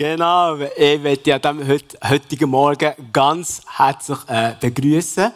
Genau, 0.00 0.56
ich 0.56 0.98
möchte 1.02 1.24
dich 1.24 1.44
an 1.44 1.68
heutigen 2.08 2.48
Morgen 2.48 2.90
ganz 3.12 3.60
herzlich 3.76 4.16
äh, 4.28 4.52
begrüßen. 4.58 5.30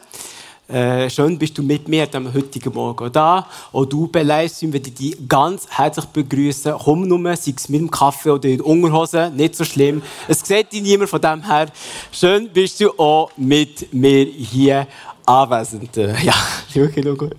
Äh, 0.68 1.10
schön 1.10 1.38
bist 1.38 1.58
du 1.58 1.62
mit 1.62 1.86
mir 1.86 2.08
am 2.14 2.32
heutigen 2.32 2.72
Morgen 2.72 3.12
da. 3.12 3.46
Auch 3.74 3.84
du 3.84 4.06
bei 4.06 4.22
Livestream 4.22 4.72
ich 4.72 4.94
dich 4.94 5.28
ganz 5.28 5.66
herzlich 5.68 6.06
begrüßen. 6.06 6.76
Komm 6.82 7.06
nur, 7.06 7.36
sei 7.36 7.52
es 7.54 7.68
mit 7.68 7.82
dem 7.82 7.90
Kaffee 7.90 8.30
oder 8.30 8.48
in 8.48 8.56
der 8.56 8.66
Unterhose, 8.66 9.30
nicht 9.36 9.54
so 9.54 9.64
schlimm. 9.64 10.00
Es 10.28 10.40
sieht 10.40 10.72
dich 10.72 10.80
niemand 10.80 11.10
von 11.10 11.20
dem 11.20 11.42
her. 11.42 11.66
Schön 12.10 12.48
bist 12.48 12.80
du 12.80 12.88
auch 12.98 13.32
mit 13.36 13.92
mir 13.92 14.24
hier 14.24 14.86
anwesend. 15.26 15.94
Ja, 15.94 16.32
schau 16.72 17.14
gut. 17.16 17.36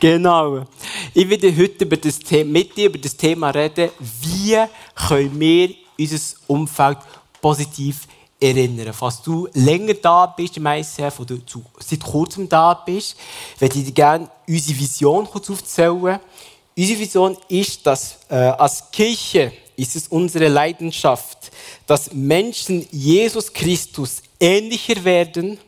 Genau. 0.00 0.66
Ich 1.14 1.30
werde 1.30 1.56
heute 1.56 1.84
über 1.84 1.96
das 1.96 2.18
Thema, 2.18 2.50
mit 2.50 2.76
dir 2.76 2.86
über 2.86 2.98
das 2.98 3.16
Thema 3.16 3.50
reden, 3.50 3.90
wie 4.22 4.56
können 4.96 5.38
wir 5.38 5.79
unser 6.00 6.18
Umfeld 6.46 6.98
positiv 7.40 8.06
erinnern. 8.40 8.92
Falls 8.92 9.22
du 9.22 9.48
länger 9.52 9.94
da 9.94 10.26
bist 10.26 10.56
im 10.56 10.66
ICF 10.66 11.20
oder 11.20 11.46
zu, 11.46 11.64
seit 11.78 12.02
kurzem 12.02 12.48
da 12.48 12.74
bist, 12.74 13.16
würde 13.58 13.78
ich 13.78 13.84
dir 13.84 13.92
gerne 13.92 14.30
unsere 14.48 14.78
Vision 14.78 15.26
kurz 15.26 15.50
aufzählen. 15.50 16.18
Unsere 16.76 17.00
Vision 17.00 17.36
ist, 17.48 17.86
dass 17.86 18.18
äh, 18.28 18.34
als 18.34 18.90
Kirche 18.90 19.52
ist 19.76 19.96
es 19.96 20.08
unsere 20.08 20.48
Leidenschaft, 20.48 21.50
dass 21.86 22.12
Menschen 22.12 22.86
Jesus 22.90 23.52
Christus 23.52 24.22
ähnlicher 24.38 25.04
werden, 25.04 25.58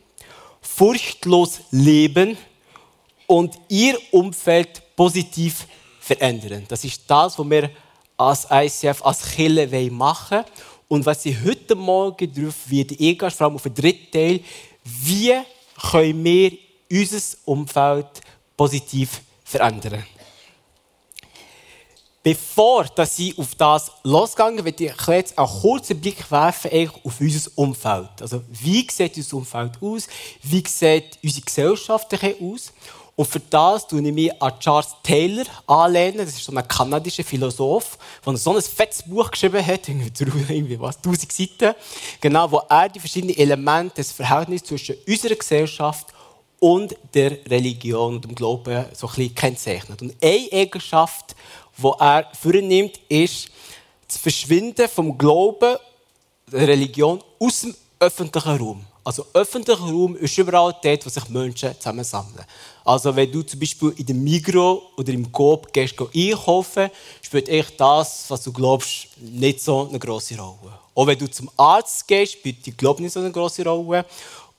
furchtlos 0.61 1.59
leben 1.71 2.37
und 3.27 3.55
ihr 3.69 3.97
Umfeld 4.11 4.95
positiv 4.95 5.67
verändern. 5.99 6.65
Das 6.67 6.83
ist 6.83 7.03
das, 7.07 7.37
was 7.39 7.49
wir 7.49 7.69
als 8.29 8.47
ICF, 8.49 9.01
als 9.03 9.23
Kirche 9.23 9.91
machen 9.91 10.37
wollen. 10.37 10.45
Und 10.87 11.05
was 11.05 11.25
ich 11.25 11.35
heute 11.43 11.75
Morgen 11.75 12.33
darauf 12.33 12.69
werde 12.69 12.95
vor 13.31 13.47
allem 13.47 13.55
auf 13.55 13.63
den 13.63 13.73
dritten 13.73 14.11
Teil, 14.11 14.39
wie 14.83 15.33
können 15.91 16.23
wir 16.23 16.51
unser 16.91 17.37
Umfeld 17.45 18.21
positiv 18.55 19.21
verändern. 19.43 20.03
Bevor 22.21 22.85
dass 22.85 23.19
ich 23.19 23.37
auf 23.37 23.53
das 23.55 23.91
losgegangen 24.03 24.63
werde 24.63 24.85
ich 24.85 25.07
jetzt 25.07 25.37
einen 25.37 25.47
kurzen 25.47 25.99
Blick 25.99 26.31
werfen 26.31 26.89
auf 27.03 27.19
unser 27.19 27.51
Umfeld. 27.55 28.21
Also, 28.21 28.41
wie 28.49 28.87
sieht 28.89 29.17
unser 29.17 29.37
Umfeld 29.37 29.71
aus? 29.81 30.07
Wie 30.41 30.63
sieht 30.65 31.19
unsere 31.21 31.45
Gesellschaft 31.45 32.13
aus? 32.13 32.71
Und 33.15 33.27
für 33.27 33.39
das 33.39 33.87
tue 33.87 34.01
ich 34.01 34.13
mich 34.13 34.41
an 34.41 34.59
Charles 34.59 34.95
Taylor 35.03 35.45
anlehnen. 35.67 36.17
Das 36.17 36.29
ist 36.29 36.43
so 36.43 36.55
ein 36.55 36.67
kanadischer 36.67 37.23
Philosoph, 37.23 37.97
der 38.25 38.37
so 38.37 38.55
ein 38.55 38.61
fettes 38.61 39.03
Buch 39.03 39.29
geschrieben 39.29 39.63
hat, 39.65 39.87
irgendwie 39.89 40.79
was, 40.79 40.97
1000 40.97 41.31
Seiten, 41.31 41.75
genau, 42.19 42.51
wo 42.51 42.61
er 42.69 42.89
die 42.89 42.99
verschiedenen 42.99 43.37
Elemente 43.37 43.95
des 43.95 44.11
Verhältnisses 44.11 44.67
zwischen 44.67 44.95
unserer 45.07 45.35
Gesellschaft 45.35 46.07
und 46.59 46.95
der 47.13 47.45
Religion 47.49 48.15
und 48.15 48.25
dem 48.25 48.33
Glauben 48.33 48.85
so 48.93 49.07
ein 49.07 49.13
bisschen 49.15 49.35
kennzeichnet. 49.35 50.01
Und 50.01 50.15
eine 50.21 50.51
Eigenschaft, 50.51 51.35
die 51.77 51.91
er 51.99 52.27
vornimmt, 52.41 52.99
ist 53.09 53.49
das 54.07 54.17
Verschwinden 54.17 54.87
vom 54.89 55.17
Glauben 55.17 55.75
der 56.51 56.67
Religion 56.67 57.23
aus 57.39 57.61
dem 57.61 57.75
öffentlichen 57.99 58.57
Raum. 58.57 58.85
Also 59.05 59.25
öffentlicher 59.33 59.81
Raum 59.81 60.15
ist 60.15 60.37
überall 60.37 60.73
dort, 60.81 61.05
wo 61.05 61.09
sich 61.09 61.27
Menschen 61.29 61.75
zusammensammeln. 61.77 62.45
Also 62.85 63.13
wenn 63.15 63.31
du 63.31 63.41
zum 63.41 63.59
Beispiel 63.59 63.93
in 63.97 64.05
dem 64.05 64.23
Migro 64.23 64.81
oder 64.95 65.11
im 65.11 65.29
Coop 65.29 65.73
gehst 65.73 65.95
einkaufen, 65.99 66.89
spielt 67.21 67.49
echt 67.49 67.79
das, 67.79 68.25
was 68.29 68.43
du 68.43 68.53
glaubst, 68.53 69.07
nicht 69.17 69.61
so 69.61 69.87
eine 69.89 69.99
große 69.99 70.37
Rolle. 70.37 70.79
Auch 70.95 71.07
wenn 71.07 71.17
du 71.17 71.29
zum 71.29 71.49
Arzt 71.57 72.07
gehst, 72.07 72.33
spielt 72.33 72.65
die 72.65 72.75
Glaube 72.75 73.01
nicht 73.01 73.11
so 73.11 73.19
eine 73.19 73.31
große 73.31 73.63
Rolle. 73.65 74.05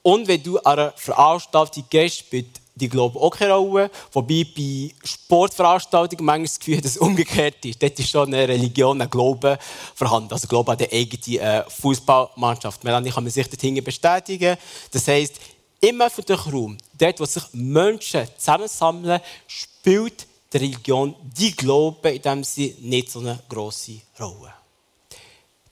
Und 0.03 0.28
wenn 0.28 0.42
du 0.42 0.58
an 0.58 0.79
einer 0.79 0.92
Veranstaltung 0.92 1.84
gehst, 1.89 2.19
spielt 2.19 2.61
die 2.75 2.89
Glaube 2.89 3.19
auch 3.20 3.30
keine 3.30 3.55
Rolle. 3.55 3.90
Wobei 4.12 4.46
bei 4.57 4.90
Sportveranstaltungen 5.05 6.24
manchmal 6.24 6.46
das 6.46 6.58
Gefühl, 6.58 6.80
dass 6.80 6.92
es 6.92 6.98
umgekehrt 6.98 7.64
ist. 7.64 7.83
Dort 7.83 7.98
ist 7.98 8.11
schon 8.11 8.33
eine 8.33 8.48
Religion, 8.48 9.01
ein 9.01 9.11
Glaube 9.11 9.58
vorhanden. 9.95 10.33
Also 10.33 10.48
Glaube 10.48 10.73
an 10.73 10.79
die 10.79 10.90
eigene 10.90 11.40
äh, 11.40 11.64
Fußballmannschaft. 11.68 12.83
Melanie 12.84 13.11
kann 13.11 13.24
man 13.24 13.30
sich 13.30 13.48
dorthin 13.48 13.83
bestätigen. 13.83 14.57
Das 14.90 15.07
heisst, 15.07 15.40
im 15.80 16.01
öffentlichen 16.01 16.52
Raum, 16.52 16.79
dort, 16.98 17.20
wo 17.20 17.27
sich 17.27 17.45
Menschen 17.52 18.27
zusammensammeln, 18.39 19.20
spielt 19.46 20.27
die 20.52 20.57
Religion, 20.57 21.14
die 21.23 21.55
Glaube 21.55 22.11
in 22.11 22.23
dem 22.23 22.45
Sinne 22.45 22.74
nicht 22.80 23.11
so 23.11 23.20
eine 23.20 23.39
grosse 23.48 24.01
Rolle. 24.18 24.64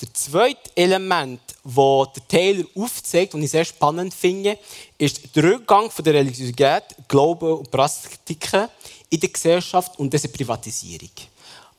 Der 0.03 0.13
zweite 0.15 0.71
Element, 0.75 1.41
das 1.63 2.13
der 2.15 2.29
Taylor 2.29 2.65
aufzeigt 2.75 3.35
und 3.35 3.43
ich 3.45 3.53
sehr 3.53 3.65
spannend 3.65 4.13
finde, 4.13 4.59
ist 4.99 5.37
der 5.37 5.45
Rückgang 5.45 5.93
von 5.93 6.05
der 6.05 6.15
Religiosität, 6.15 6.83
Glauben 7.07 7.59
und 7.59 7.71
Praktiken 7.71 8.69
in 9.09 9.21
der 9.21 9.29
Gesellschaft 9.29 9.97
und 10.01 10.13
diese 10.13 10.29
Privatisierung. 10.29 11.11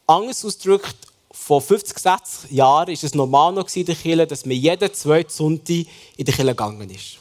Anders 0.08 0.46
ausgedrückt, 0.46 0.96
vor 1.32 1.62
50, 1.62 2.00
60 2.00 2.52
Jahren 2.52 2.88
war 2.88 2.94
es 2.94 3.14
normal 3.14 3.52
noch 3.52 3.76
in 3.76 3.86
der 3.86 3.96
Kirche, 3.96 4.26
dass 4.26 4.46
man 4.46 4.56
jeden 4.56 4.94
zweiten 4.94 5.30
Sonntag 5.30 5.86
in 6.16 6.26
der 6.26 6.34
Kirche 6.34 6.46
gegangen 6.46 6.90
ist. 6.90 7.18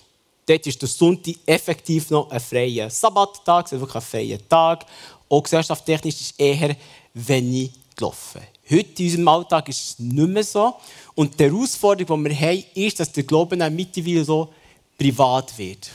Dort 0.46 0.66
ist 0.68 0.80
der 0.80 0.88
Sonntag 0.88 1.34
effektiv 1.46 2.10
noch 2.10 2.30
ein 2.30 2.38
freier 2.38 2.88
Sabbattag, 2.88 3.64
also 3.64 3.80
wirklich 3.80 3.96
ein 3.96 4.02
freier 4.02 4.48
Tag. 4.48 4.86
Auch 5.28 5.42
gesellschaftstechnisch 5.42 6.20
ist 6.20 6.38
eher 6.38 6.76
wenig 7.14 7.72
gelaufen. 7.96 8.42
Heute 8.72 9.02
in 9.02 9.08
unserem 9.10 9.28
Alltag 9.28 9.68
ist 9.68 9.80
es 9.80 9.98
nicht 9.98 10.28
mehr 10.28 10.44
so. 10.44 10.74
Und 11.14 11.38
die 11.38 11.44
Herausforderung, 11.44 12.24
die 12.24 12.30
wir 12.30 12.40
haben, 12.40 12.64
ist, 12.74 12.98
dass 12.98 13.12
der 13.12 13.24
Glaube 13.24 13.56
dann 13.56 13.74
mittlerweile 13.76 14.24
so 14.24 14.52
privat 14.96 15.56
wird. 15.58 15.90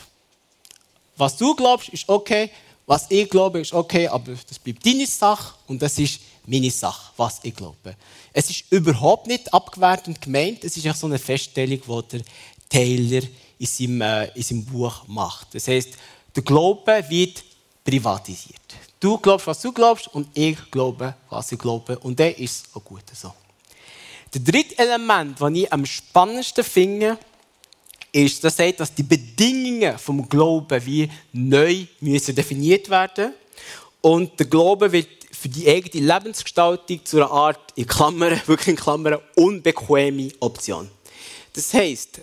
Was 1.16 1.36
du 1.36 1.54
glaubst, 1.54 1.88
ist 1.88 2.08
okay. 2.08 2.50
Was 2.86 3.06
ich 3.10 3.28
glaube, 3.28 3.60
ist 3.60 3.74
okay, 3.74 4.08
aber 4.08 4.32
das 4.48 4.58
bleibt 4.58 4.86
deine 4.86 5.06
Sache 5.06 5.54
und 5.66 5.82
das 5.82 5.98
ist 5.98 6.20
meine 6.46 6.70
Sache, 6.70 7.12
was 7.18 7.40
ich 7.42 7.54
glaube. 7.54 7.96
Es 8.32 8.48
ist 8.48 8.64
überhaupt 8.70 9.26
nicht 9.26 9.52
abgewertend 9.52 10.20
gemeint. 10.22 10.64
Es 10.64 10.76
ist 10.76 10.88
auch 10.88 10.94
so 10.94 11.06
eine 11.06 11.18
Feststellung, 11.18 11.80
die 11.80 12.16
der 12.16 12.22
Taylor 12.68 13.22
in 13.58 13.66
seinem, 13.66 14.00
äh, 14.00 14.28
in 14.28 14.42
seinem 14.42 14.64
Buch 14.64 15.06
macht. 15.06 15.54
Das 15.54 15.68
heißt, 15.68 15.90
der 16.34 16.42
Glaube 16.42 17.04
wird 17.08 17.44
privatisiert. 17.84 18.74
Du 19.00 19.18
glaubst, 19.18 19.46
was 19.46 19.60
du 19.60 19.72
glaubst, 19.72 20.08
und 20.08 20.28
ich 20.34 20.58
glaube, 20.70 21.14
was 21.30 21.52
ich 21.52 21.58
glaube. 21.58 21.98
Und 21.98 22.18
der 22.18 22.36
ist 22.38 22.66
auch 22.74 22.84
gut 22.84 23.04
so. 23.12 23.32
Das 24.30 24.42
dritte 24.42 24.78
Element, 24.78 25.40
das 25.40 25.52
ich 25.54 25.72
am 25.72 25.86
spannendsten 25.86 26.64
finde, 26.64 27.18
ist, 28.12 28.42
dass 28.42 28.56
sagt, 28.56 28.80
dass 28.80 28.94
die 28.94 29.02
Bedingungen 29.02 29.98
vom 29.98 30.28
Glauben 30.28 30.84
wie 30.84 31.08
neu 31.32 31.86
müssen 32.00 32.34
definiert 32.34 32.88
werden 32.90 33.32
und 34.00 34.38
der 34.38 34.46
Glaube 34.46 34.90
wird 34.90 35.08
für 35.30 35.48
die 35.48 35.68
eigene 35.68 36.12
Lebensgestaltung 36.12 37.04
zu 37.04 37.18
einer 37.18 37.30
Art, 37.30 37.72
in 37.76 37.86
Klammern, 37.86 38.40
wirklich 38.46 38.68
in 38.68 38.76
Klammern, 38.76 39.18
unbequeme 39.36 40.30
Option. 40.40 40.90
Das 41.52 41.72
heisst, 41.74 42.20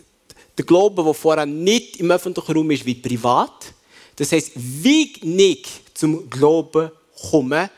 der 0.57 0.65
Glaube, 0.65 1.03
der 1.03 1.13
vorher 1.13 1.45
nicht 1.45 1.97
im 1.97 2.11
öffentlichen 2.11 2.51
Raum 2.51 2.71
ist, 2.71 2.85
wird 2.85 3.01
privat. 3.01 3.73
Das 4.15 4.31
heisst, 4.31 4.51
wie 4.55 5.13
ich 5.13 5.84
zum 5.95 6.29
Glauben 6.29 6.91
komme, 7.29 7.71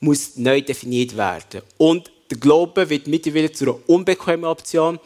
muss 0.00 0.36
neu 0.36 0.60
definiert 0.60 1.16
werden. 1.16 1.62
Und 1.76 2.10
der 2.30 2.38
Glaube 2.38 2.90
wird 2.90 3.06
mittlerweile 3.06 3.52
zu 3.52 3.64
einer 3.64 3.78
unbequemen 3.88 4.44
Option. 4.44 4.98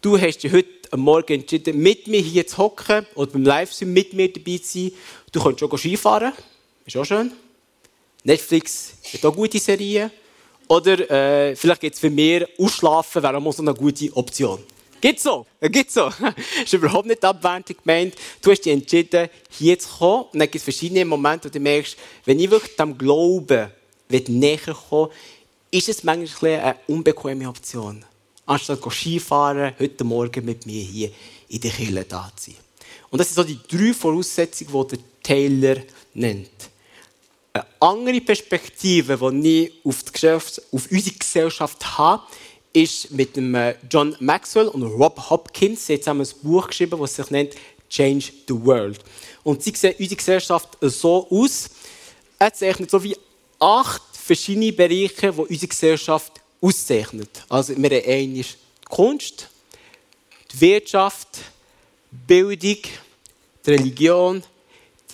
Du 0.00 0.18
hast 0.18 0.38
dich 0.38 0.52
heute 0.52 0.68
am 0.90 1.00
Morgen 1.00 1.40
entschieden, 1.40 1.78
mit 1.78 2.06
mir 2.06 2.20
hier 2.20 2.46
zu 2.46 2.58
hocken 2.58 3.06
oder 3.14 3.32
beim 3.32 3.44
Livestream 3.44 3.92
mit 3.92 4.12
mir 4.12 4.32
dabei 4.32 4.58
zu 4.58 4.78
sein. 4.78 4.92
Du 5.32 5.42
kannst 5.42 5.60
schon 5.60 5.78
Skifahren. 5.78 6.32
Ist 6.86 6.96
auch 6.96 7.04
schön. 7.04 7.32
Netflix 8.24 8.94
hat 9.12 9.24
auch 9.24 9.34
gute 9.34 9.58
Serien. 9.58 10.10
Oder 10.68 11.10
äh, 11.10 11.56
vielleicht 11.56 11.80
gibt 11.80 11.94
es 11.94 12.00
für 12.00 12.10
mich 12.10 12.46
Ausschlafen, 12.58 13.22
wäre 13.22 13.36
auch 13.38 13.52
so 13.52 13.62
eine 13.62 13.74
gute 13.74 14.14
Option. 14.14 14.62
Geht 15.00 15.20
so, 15.20 15.46
geht 15.60 15.90
so. 15.90 16.10
ist 16.64 16.72
überhaupt 16.72 17.06
nicht 17.06 17.24
abwertend 17.24 17.78
gemeint. 17.82 18.14
Du 18.42 18.50
hast 18.50 18.64
dich 18.64 18.72
entschieden, 18.72 19.28
hier 19.50 19.78
zu 19.78 19.88
kommen. 19.88 20.24
Und 20.32 20.38
dann 20.38 20.50
gibt 20.50 20.56
es 20.56 20.64
verschiedene 20.64 21.04
Momente, 21.04 21.48
wo 21.48 21.52
du 21.52 21.60
merkst, 21.60 21.96
wenn 22.24 22.40
ich 22.40 22.50
wirklich 22.50 22.76
dem 22.76 22.96
Glauben 22.96 23.70
näher 24.10 24.58
kommen 24.88 25.10
ist 25.70 25.88
es 25.88 26.02
manchmal 26.02 26.60
eine 26.60 26.76
unbequeme 26.86 27.48
Option. 27.48 28.04
Anstatt 28.46 28.80
Skifahren, 28.90 29.74
heute 29.78 30.04
Morgen 30.04 30.44
mit 30.44 30.64
mir 30.64 30.82
hier 30.82 31.10
in 31.48 31.60
der 31.60 31.70
Kirche 31.70 32.04
da 32.04 32.32
zu 32.34 32.50
sein. 32.50 32.60
Und 33.10 33.18
das 33.18 33.28
sind 33.28 33.36
so 33.36 33.44
die 33.44 33.58
drei 33.68 33.92
Voraussetzungen, 33.92 34.88
die 34.88 34.96
der 34.96 35.04
Taylor 35.22 35.76
nennt. 36.14 36.70
Eine 37.52 37.66
andere 37.80 38.20
Perspektive, 38.20 39.18
die 39.32 39.66
ich 39.66 39.72
auf, 39.84 40.02
die 40.02 40.12
Gesellschaft, 40.12 40.62
auf 40.72 40.90
unsere 40.90 41.16
Gesellschaft 41.16 41.98
habe, 41.98 42.22
ist 42.72 43.10
mit 43.10 43.36
dem 43.36 43.54
äh, 43.54 43.74
John 43.90 44.16
Maxwell 44.20 44.68
und 44.68 44.82
Rob 44.82 45.30
Hopkins. 45.30 45.86
Sie 45.86 45.96
haben 46.06 46.20
ein 46.20 46.28
Buch 46.42 46.68
geschrieben, 46.68 46.98
das 47.00 47.16
sich 47.16 47.30
nennt 47.30 47.54
Change 47.88 48.32
the 48.46 48.54
World. 48.54 49.00
Und 49.42 49.62
sie 49.62 49.72
sehen 49.74 49.94
unsere 49.98 50.16
Gesellschaft 50.16 50.76
so 50.80 51.26
aus. 51.30 51.70
Er 52.38 52.52
zeichnet 52.52 52.90
so 52.90 53.02
wie 53.02 53.16
acht 53.58 54.02
verschiedene 54.12 54.72
Bereiche, 54.72 55.32
die 55.32 55.40
unsere 55.40 55.68
Gesellschaft 55.68 56.32
auszeichnen. 56.60 57.28
Also 57.48 57.76
wir 57.76 57.90
haben 57.90 58.08
einmal 58.08 58.42
die 58.42 58.44
Kunst, 58.88 59.48
die 60.52 60.60
Wirtschaft, 60.60 61.38
Bildung, 62.10 62.78
die 63.66 63.70
Religion, 63.70 64.42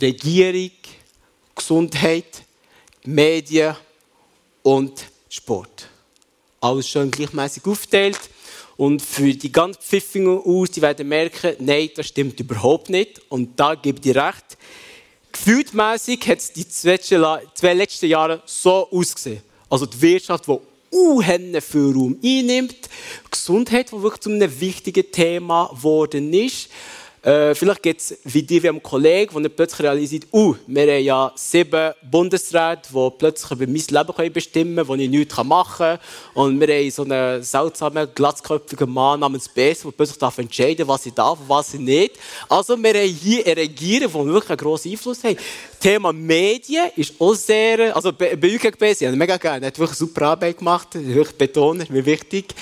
die 0.00 0.06
Regierung, 0.06 0.70
Gesundheit, 1.54 2.42
die 3.04 3.10
Medien 3.10 3.76
und 4.62 5.04
Sport. 5.28 5.88
Alles 6.64 6.88
schön 6.88 7.11
gleichmäßig 7.11 7.66
aufgeteilt. 7.66 8.19
Und 8.78 9.02
für 9.02 9.34
die 9.34 9.52
ganz 9.52 9.76
Pfiffigen 9.76 10.38
aus, 10.38 10.70
die 10.70 10.81
werden 10.81 11.06
merken, 11.06 11.56
nein, 11.58 11.90
das 11.94 12.06
stimmt 12.06 12.40
überhaupt 12.40 12.88
nicht. 12.88 13.20
Und 13.28 13.61
da 13.61 13.75
gebe 13.75 13.99
ich 13.99 14.02
dir 14.02 14.16
recht. 14.16 14.56
Gefühltmäßig 15.31 16.26
hat 16.26 16.38
es 16.38 16.55
die 16.55 16.66
zwei 16.66 17.75
letzten 17.75 18.06
Jahre 18.06 18.43
so 18.46 18.88
ausgesehen. 18.90 19.43
Also 19.69 19.84
die 19.84 20.00
Wirtschaft, 20.00 20.46
die 20.46 20.56
unheimlich 20.88 21.64
viel 21.64 21.93
Raum 21.93 22.19
einnimmt. 22.25 22.88
Gesundheit, 23.31 23.93
die 23.93 24.02
wirklich 24.02 24.22
zu 24.22 24.31
einem 24.31 24.58
wichtigen 24.58 25.12
Thema 25.12 25.67
geworden 25.67 26.32
ist. 26.32 26.70
Äh, 27.24 27.54
vielleicht 27.54 27.82
gibt 27.82 28.00
es 28.02 28.18
wie 28.24 28.42
dir 28.42 28.62
wie 28.62 28.68
einem 28.68 28.82
Kollegen, 28.82 29.42
der 29.42 29.48
plötzlich 29.48 29.80
realisiert, 29.80 30.26
uh, 30.30 30.54
wir 30.66 30.82
haben 30.82 31.02
ja 31.02 31.32
sieben 31.34 31.94
Bundesräte, 32.02 32.90
die 32.92 33.10
plötzlich 33.18 33.50
über 33.50 33.66
mein 33.66 34.14
Leben 34.16 34.32
bestimmen 34.32 34.76
können, 34.76 34.88
wo 34.88 34.94
ich 34.94 35.08
nichts 35.08 35.42
machen 35.42 35.76
kann. 35.78 35.98
Und 36.34 36.60
wir 36.60 36.68
haben 36.68 36.90
so 36.90 37.02
einen 37.02 37.42
seltsamen, 37.42 38.08
glatzköpfigen 38.14 38.90
Mann 38.90 39.20
namens 39.20 39.48
Bess, 39.48 39.80
der 39.80 39.92
plötzlich 39.92 40.18
darf 40.18 40.36
entscheiden 40.36 40.86
was 40.86 41.06
ich 41.06 41.14
darf 41.14 41.40
und 41.40 41.48
was 41.48 41.72
ich 41.72 41.80
nicht. 41.80 42.18
Also 42.46 42.76
wir 42.76 42.92
haben 42.92 43.08
hier 43.08 43.46
eine 43.46 43.56
Regierung, 43.56 44.26
die 44.26 44.32
wirklich 44.34 44.50
einen 44.50 44.58
grossen 44.58 44.90
Einfluss 44.92 45.24
hat. 45.24 45.38
Thema 45.84 46.14
Medien 46.14 46.90
ist 46.96 47.12
auch 47.19 47.34
sehr, 47.34 47.94
also 47.94 48.10
bei 48.10 48.32
UKB, 48.32 48.94
sie 48.94 49.06
haben 49.06 49.19
mega 49.19 49.36
gerne, 49.36 49.66
hat 49.66 49.78
wirklich 49.78 49.98
super 49.98 50.28
Arbeit 50.28 50.56
gemacht, 50.56 50.88
wirklich 50.94 51.36
betonen, 51.36 51.86
mir 51.90 52.06
wichtig. 52.06 52.54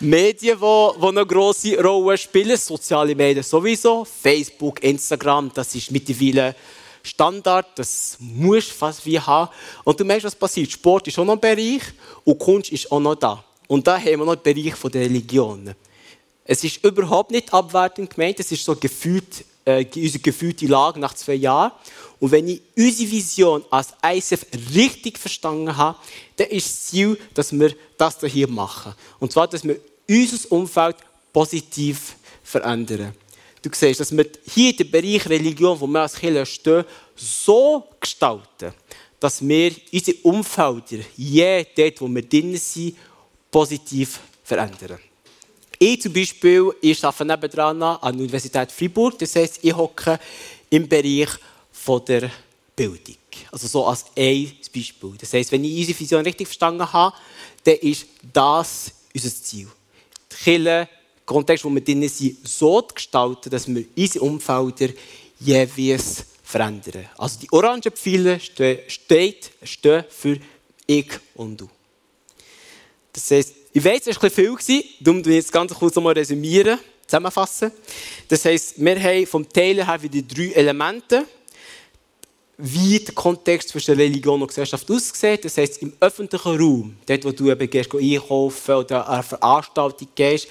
Medien, 0.00 0.58
die, 0.58 1.00
die 1.00 1.06
eine 1.06 1.24
grosse 1.24 1.80
Rolle 1.80 2.18
spielen, 2.18 2.56
soziale 2.56 3.14
Medien 3.14 3.44
sowieso, 3.44 4.04
Facebook, 4.04 4.82
Instagram, 4.82 5.52
das 5.54 5.72
ist 5.76 5.92
mittlerweile 5.92 6.56
Standard, 7.04 7.78
das 7.78 8.16
musst 8.18 8.70
du 8.70 8.74
fast 8.74 9.06
wie 9.06 9.20
haben. 9.20 9.52
Und 9.84 10.00
du 10.00 10.04
merkst, 10.04 10.24
was 10.24 10.34
passiert. 10.34 10.72
Sport 10.72 11.06
ist 11.06 11.16
auch 11.16 11.24
noch 11.24 11.34
ein 11.34 11.40
Bereich 11.40 11.82
und 12.24 12.40
Kunst 12.40 12.72
ist 12.72 12.90
auch 12.90 12.98
noch 12.98 13.14
da. 13.14 13.44
Und 13.68 13.86
da 13.86 13.96
haben 13.96 14.18
wir 14.18 14.24
noch 14.24 14.34
den 14.34 14.52
Bereich 14.52 14.74
der 14.80 15.02
Religion. 15.02 15.72
Es 16.44 16.64
ist 16.64 16.84
überhaupt 16.84 17.30
nicht 17.30 17.54
abwertend 17.54 18.12
gemeint, 18.12 18.40
es 18.40 18.50
ist 18.50 18.64
so 18.64 18.74
gefühlt, 18.74 19.44
äh, 19.64 19.86
unsere 19.94 20.18
gefühlte 20.18 20.66
Lage 20.66 20.98
nach 20.98 21.14
zwei 21.14 21.34
Jahren. 21.34 21.70
Und 22.20 22.30
wenn 22.30 22.48
ich 22.48 22.62
unsere 22.76 23.10
Vision 23.10 23.64
als 23.70 23.88
ICF 24.04 24.46
richtig 24.74 25.18
verstanden 25.18 25.76
habe, 25.76 25.98
dann 26.36 26.48
ist 26.48 26.66
das 26.66 26.86
Ziel, 26.86 27.18
dass 27.34 27.52
wir 27.52 27.74
das 27.98 28.18
hier 28.20 28.48
machen. 28.48 28.94
Und 29.18 29.32
zwar, 29.32 29.48
dass 29.48 29.64
wir 29.64 29.78
unser 30.08 30.52
Umfeld 30.52 30.96
positiv 31.32 32.16
verändern. 32.42 33.14
Du 33.62 33.70
siehst, 33.72 34.00
dass 34.00 34.14
wir 34.14 34.26
hier 34.52 34.76
den 34.76 34.90
Bereich 34.90 35.26
Religion, 35.28 35.80
wo 35.80 35.86
wir 35.86 36.02
als 36.02 36.16
Kirche 36.16 36.44
stehen, 36.44 36.84
so 37.16 37.84
gestalten, 37.98 38.72
dass 39.18 39.40
wir 39.46 39.72
unsere 39.92 40.18
Umfelder, 40.22 41.02
je 41.16 41.66
dort, 41.74 42.00
wo 42.00 42.08
wir 42.08 42.22
drin 42.22 42.56
sind, 42.56 42.96
positiv 43.50 44.20
verändern. 44.42 44.98
Ich 45.78 46.00
zum 46.02 46.12
Beispiel, 46.12 46.72
ich 46.80 47.02
arbeite 47.04 47.24
nebenan 47.24 47.82
an 47.82 48.12
der 48.12 48.20
Universität 48.20 48.70
Freiburg. 48.70 49.18
Das 49.18 49.34
heisst, 49.34 49.60
ich 49.62 49.74
hocke 49.74 50.18
im 50.70 50.88
Bereich 50.88 51.30
von 51.74 52.04
der 52.06 52.30
Bildung. 52.74 53.16
Also 53.50 53.66
so 53.66 53.86
als 53.86 54.06
ein 54.16 54.52
Beispiel. 54.74 55.14
Das 55.18 55.32
heisst, 55.32 55.52
wenn 55.52 55.64
ich 55.64 55.80
unsere 55.80 56.00
Vision 56.00 56.22
richtig 56.22 56.46
verstanden 56.46 56.90
habe, 56.90 57.14
dann 57.64 57.76
ist 57.76 58.06
das 58.32 58.92
unser 59.14 59.28
Ziel. 59.30 59.68
Die 60.32 60.36
Kirche, 60.36 60.88
Kontext, 61.26 61.64
wo 61.64 61.70
wir 61.70 61.82
drin 61.82 62.08
sind, 62.08 62.46
so 62.46 62.80
zu 62.80 62.94
gestalten, 62.94 63.50
dass 63.50 63.68
wir 63.68 63.84
unsere 63.96 64.24
Umfelder 64.24 64.92
jeweils 65.40 66.24
verändern. 66.42 67.08
Also 67.18 67.40
die 67.40 67.52
orangen 67.52 67.82
Pfeile 67.82 68.38
stehen, 68.40 68.80
stehen 68.88 70.04
für 70.08 70.38
ich 70.86 71.10
und 71.34 71.60
du. 71.60 71.68
Das 73.12 73.30
heisst, 73.30 73.54
ich 73.72 73.84
weiß, 73.84 74.06
es 74.06 74.22
war 74.22 74.30
viel, 74.30 74.84
darum 75.00 75.20
ich 75.20 75.26
jetzt 75.26 75.52
ganz 75.52 75.72
kurz 75.72 75.94
nochmal 75.94 76.14
resümieren, 76.14 76.78
zusammenfassen. 77.06 77.72
Das 78.28 78.44
heisst, 78.44 78.74
wir 78.76 79.02
haben 79.02 79.26
vom 79.26 79.48
Teil 79.48 79.84
her 79.84 80.02
wieder 80.02 80.22
drei 80.22 80.52
Elemente 80.52 81.26
wie 82.56 82.98
der 83.00 83.14
Kontext 83.14 83.70
zwischen 83.70 83.96
Religion 83.96 84.40
und 84.40 84.48
Gesellschaft 84.48 84.88
aussieht. 84.90 85.44
Das 85.44 85.56
heisst, 85.56 85.82
im 85.82 85.92
öffentlichen 86.00 86.56
Raum, 86.58 86.96
dort 87.06 87.24
wo 87.24 87.32
du 87.32 87.50
eben 87.50 87.68
gehst, 87.68 87.94
einkaufen 87.94 88.74
oder 88.74 89.08
eine 89.08 89.22
Veranstaltung 89.22 90.08
gehst, 90.14 90.48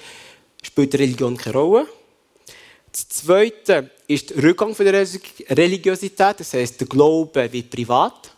spielt 0.62 0.94
Religion 0.94 1.36
keine 1.36 1.56
Rolle. 1.56 1.86
Das 2.92 3.08
Zweite 3.08 3.90
ist 4.06 4.30
der 4.30 4.42
Rückgang 4.42 4.74
der 4.76 5.06
Religiosität, 5.50 6.38
das 6.38 6.52
heisst, 6.52 6.80
der 6.80 6.86
Glaube 6.86 7.52
wird 7.52 7.70
privat. 7.70 8.30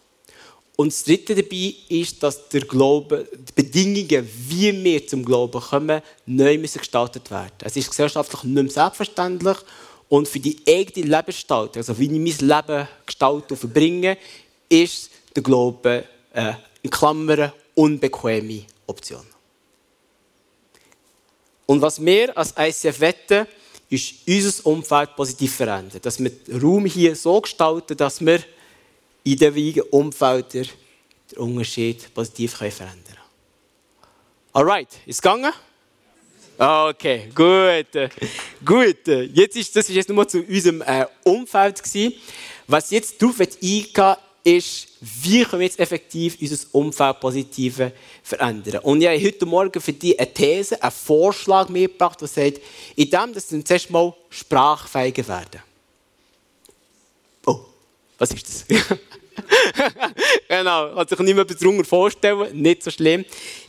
Und 0.76 0.92
das 0.92 1.04
Dritte 1.04 1.34
dabei 1.34 1.74
ist, 1.88 2.22
dass 2.22 2.48
der 2.50 2.60
Glaube, 2.60 3.26
die 3.32 3.52
Bedingungen, 3.52 4.28
wie 4.48 4.84
wir 4.84 5.06
zum 5.06 5.24
Glauben 5.24 5.60
kommen, 5.60 6.02
neu 6.26 6.58
müssen 6.58 6.78
gestaltet 6.78 7.30
werden. 7.30 7.52
Es 7.64 7.76
ist 7.76 7.88
gesellschaftlich 7.88 8.44
nicht 8.44 8.62
mehr 8.62 8.70
selbstverständlich 8.70 9.56
und 10.08 10.28
für 10.28 10.40
die 10.40 10.56
eigene 10.68 11.06
Lebensgestaltung, 11.06 11.76
also 11.76 11.98
wie 11.98 12.04
ich 12.04 12.38
mein 12.40 12.48
Leben 12.48 12.88
gestalte 13.04 13.54
und 13.54 13.58
verbringe, 13.58 14.16
ist 14.68 15.10
der 15.34 15.42
Glaube 15.42 16.04
äh, 16.32 16.54
in 16.82 16.90
Klammern 16.90 17.52
unbequeme 17.74 18.64
Option. 18.86 19.26
Und 21.66 21.82
was 21.82 22.02
wir 22.04 22.36
als 22.36 22.54
ICF 22.56 23.00
wetten, 23.00 23.46
ist 23.88 24.14
unser 24.26 24.66
Umfeld 24.66 25.16
positiv 25.16 25.56
verändern. 25.56 26.00
Dass 26.00 26.18
wir 26.20 26.30
den 26.30 26.60
Raum 26.60 26.86
hier 26.86 27.14
so 27.14 27.40
gestalten, 27.40 27.96
dass 27.96 28.24
wir 28.24 28.40
in 29.24 29.36
den 29.36 29.54
wiegen 29.54 29.82
Umfeldern 29.90 30.68
den 31.32 31.38
Unterschied 31.38 32.12
positiv 32.14 32.54
verändern 32.54 33.02
können. 33.04 33.16
Alright, 34.52 34.88
ist 35.06 35.16
es 35.16 35.22
gegangen? 35.22 35.52
Okay, 36.58 37.28
gut. 37.34 38.10
Gut. 38.64 39.06
Jetzt 39.06 39.56
ist, 39.56 39.76
das 39.76 39.88
ist 39.88 39.94
jetzt 39.94 40.08
nur 40.08 40.26
zu 40.26 40.40
unserem 40.40 40.80
äh, 40.82 41.04
Umfeld 41.22 41.82
gewesen. 41.82 42.14
Was 42.66 42.90
jetzt 42.90 43.20
darauf 43.20 43.40
eingehen 43.40 44.16
ist, 44.42 44.88
wie 45.00 45.44
können 45.44 45.60
wir 45.60 45.66
jetzt 45.66 45.78
effektiv 45.78 46.38
unser 46.40 46.56
Umfeld 46.72 47.20
positiv 47.20 47.80
verändern. 48.22 48.80
Und 48.84 49.02
ich 49.02 49.08
habe 49.08 49.22
heute 49.22 49.44
Morgen 49.44 49.80
für 49.80 49.92
dich 49.92 50.18
eine 50.18 50.32
These, 50.32 50.82
einen 50.82 50.92
Vorschlag 50.92 51.68
mitgebracht, 51.68 52.20
der 52.20 52.28
sagt, 52.28 52.60
in 52.94 53.10
dem, 53.10 53.34
dass 53.34 53.52
wir 53.52 53.64
zuerst 53.64 53.90
mal 53.90 54.14
sprachfähiger 54.30 55.26
werden. 55.28 55.60
Was 58.18 58.30
ist 58.30 58.48
das? 58.48 58.64
genau, 60.48 60.94
kann 60.94 61.08
sich 61.08 61.18
niemand 61.18 61.50
darunter 61.50 61.84
vorstellen, 61.84 62.60
nicht 62.60 62.82
so 62.82 62.90
schlimm. 62.90 63.24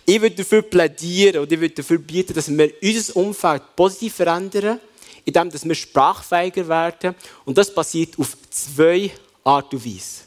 Ich 0.05 0.21
würde 0.21 0.35
dafür 0.35 0.61
plädieren 0.61 1.41
und 1.41 1.51
ich 1.51 1.59
würde 1.59 1.75
dafür 1.75 1.97
bieten, 1.97 2.33
dass 2.33 2.49
wir 2.49 2.71
unser 2.81 3.15
Umfeld 3.17 3.63
positiv 3.75 4.15
verändern, 4.15 4.79
indem 5.25 5.51
wir 5.51 5.75
sprachfähiger 5.75 6.67
werden. 6.67 7.15
Und 7.45 7.57
das 7.57 7.73
passiert 7.73 8.17
auf 8.17 8.37
zwei 8.49 9.11
Art 9.43 9.73
und 9.73 9.85
Weise. 9.85 10.23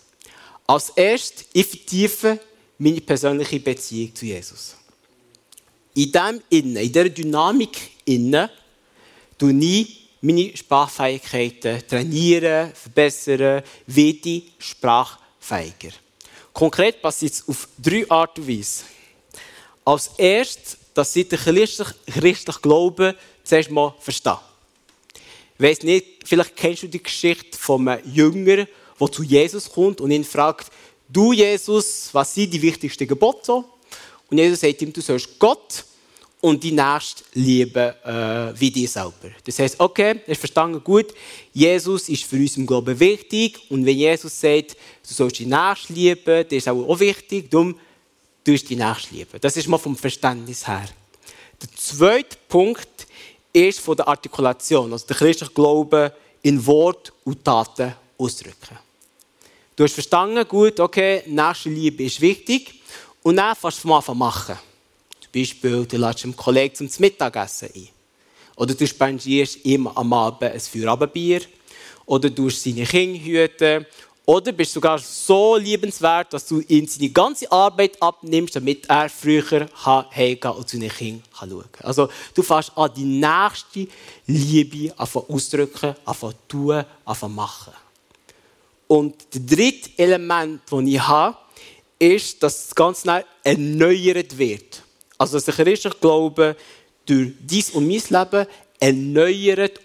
Als 0.67 0.91
erstes, 0.91 1.47
ich 1.53 1.67
vertiefe 1.67 2.39
meine 2.79 3.01
persönliche 3.01 3.59
Beziehung 3.61 4.15
zu 4.15 4.27
Jesus. 4.27 4.77
In 5.95 6.13
dem 6.13 6.41
Innen, 6.51 6.77
in 6.77 6.93
dieser 6.93 7.09
Dynamik 7.09 7.77
innen, 8.05 8.49
tue 9.37 9.53
ich 9.53 10.00
meine 10.21 10.57
Sprachfähigkeiten 10.57 11.83
trainieren, 11.87 12.73
verbessern, 12.75 13.63
werde 13.87 14.43
sprachfähiger. 14.59 15.91
Konkret 16.53 17.01
passiert 17.01 17.33
es 17.33 17.49
auf 17.49 17.69
drei 17.79 18.09
Art 18.11 18.39
und 18.39 18.49
Weise. 18.49 18.85
Als 19.85 20.11
erstes, 20.19 20.77
dass 20.93 21.13
sie 21.13 21.25
den 21.25 21.39
christlichen, 21.39 21.95
christlichen 22.07 22.63
Glauben 22.63 23.15
zuerst 23.45 23.71
mal 23.71 23.95
verstehen. 24.01 24.37
Ich 25.59 25.65
weiss 25.65 25.83
nicht, 25.83 26.07
vielleicht 26.25 26.57
kennst 26.57 26.83
du 26.83 26.89
die 26.89 27.03
Geschichte 27.03 27.57
von 27.57 27.87
einem 27.87 28.13
Jünger, 28.13 28.67
der 29.01 29.13
zu 29.13 29.23
Jesus 29.23 29.71
kommt 29.71 30.01
und 30.01 30.11
ihn 30.11 30.25
fragt, 30.25 30.71
du 31.09 31.33
Jesus, 31.33 32.11
was 32.13 32.35
sind 32.35 32.53
die 32.53 32.63
wichtigsten 32.63 33.07
Gebote? 33.07 33.65
Und 34.31 34.39
Jesus 34.39 34.61
sagt 34.61 34.83
ihm, 34.83 34.93
du 34.93 35.01
sollst 35.01 35.39
Gott 35.39 35.85
und 36.41 36.63
die 36.65 36.73
Nächste 36.73 37.23
lieben 37.35 37.93
äh, 38.05 38.59
wie 38.59 38.71
dich 38.71 38.91
selber. 38.91 39.31
Das 39.45 39.59
heißt, 39.59 39.79
okay, 39.79 40.21
hast 40.27 40.39
verstanden, 40.39 40.83
gut, 40.83 41.15
Jesus 41.53 42.09
ist 42.09 42.25
für 42.25 42.37
uns 42.37 42.57
im 42.57 42.67
Glauben 42.67 42.99
wichtig 42.99 43.61
und 43.69 43.85
wenn 43.85 43.97
Jesus 43.97 44.41
sagt, 44.41 44.73
du 44.73 45.15
sollst 45.15 45.39
die 45.39 45.47
Nächste 45.47 45.93
lieben, 45.93 46.45
das 46.45 46.53
ist 46.53 46.69
auch, 46.69 46.99
wichtig, 47.01 47.51
darum 47.51 47.79
du 48.45 48.55
die 48.55 48.77
Nächste 48.77 49.15
lieben. 49.15 49.39
Das 49.41 49.57
ist 49.57 49.69
mal 49.69 49.79
vom 49.79 49.97
Verständnis 49.97 50.67
her. 50.67 50.89
Der 51.61 51.69
zweite 51.77 52.37
Punkt 52.49 53.07
ist 53.53 53.81
von 53.81 53.97
der 53.97 54.09
Artikulation, 54.09 54.93
also 54.93 55.07
der 55.07 55.17
christliche 55.17 55.53
Glaube 55.53 56.15
in 56.43 56.65
Wort 56.65 57.13
und 57.25 57.45
Taten 57.45 57.95
ausdrücken. 58.17 58.79
Du 59.77 59.85
hast 59.85 59.93
verstanden, 59.93 60.47
gut, 60.49 60.81
okay, 60.81 61.23
Nächste 61.27 61.69
Liebe 61.69 62.05
ist 62.05 62.21
wichtig 62.21 62.81
und 63.23 63.37
dann 63.37 63.55
fast 63.57 63.79
vom 63.79 63.93
Anfang 63.93 64.17
machen. 64.17 64.59
Beispiel, 65.33 65.87
du 65.87 65.97
lädst 65.97 66.25
einem 66.25 66.37
Kollegen 66.37 66.75
zum 66.75 66.89
Mittagessen 66.99 67.71
ein. 67.75 67.89
Oder 68.57 68.75
du 68.75 68.87
spendierst 68.87 69.65
ihm 69.65 69.87
am 69.87 70.13
Abend 70.13 70.43
ein 70.43 70.61
Feierabendbier. 70.61 71.43
Oder 72.07 72.29
du 72.29 72.51
seine 72.51 72.85
Kinder 72.85 73.19
hüten. 73.19 73.87
Oder 74.27 74.53
bist 74.53 74.73
sogar 74.73 74.99
so 74.99 75.57
liebenswert, 75.57 76.33
dass 76.33 76.47
du 76.47 76.61
ihm 76.61 76.87
seine 76.87 77.09
ganze 77.11 77.51
Arbeit 77.51 78.01
abnimmst, 78.01 78.55
damit 78.55 78.89
er 78.89 79.09
früher 79.09 79.67
heimgehen 79.85 80.55
und 80.55 80.69
zu 80.69 80.77
seinen 80.77 80.91
Kindern 80.91 81.23
schauen 81.37 81.65
kann. 81.73 81.87
Also 81.87 82.09
du 82.35 82.43
fährst 82.43 82.77
an 82.77 82.93
die 82.95 83.05
nächste 83.05 83.89
Liebe 84.27 84.95
auszudrücken, 84.97 85.97
anfangen 86.05 86.35
tun, 86.47 86.85
anfangen 87.05 87.35
machen. 87.35 87.73
Und 88.87 89.15
das 89.33 89.47
dritte 89.47 89.91
Element, 89.97 90.63
das 90.71 90.81
ich 90.85 91.01
habe, 91.01 91.37
ist, 91.99 92.43
dass 92.43 92.67
das 92.67 92.75
Ganze 92.75 93.25
erneuert 93.43 94.37
wird. 94.37 94.83
Also 95.21 95.37
dass 95.37 95.45
der 95.45 95.53
christliche 95.53 95.91
Glaube 96.01 96.57
durch 97.05 97.33
dies 97.41 97.71
und 97.73 97.87
mein 97.87 98.01
Leben 98.09 98.47
erneuert 98.81 99.79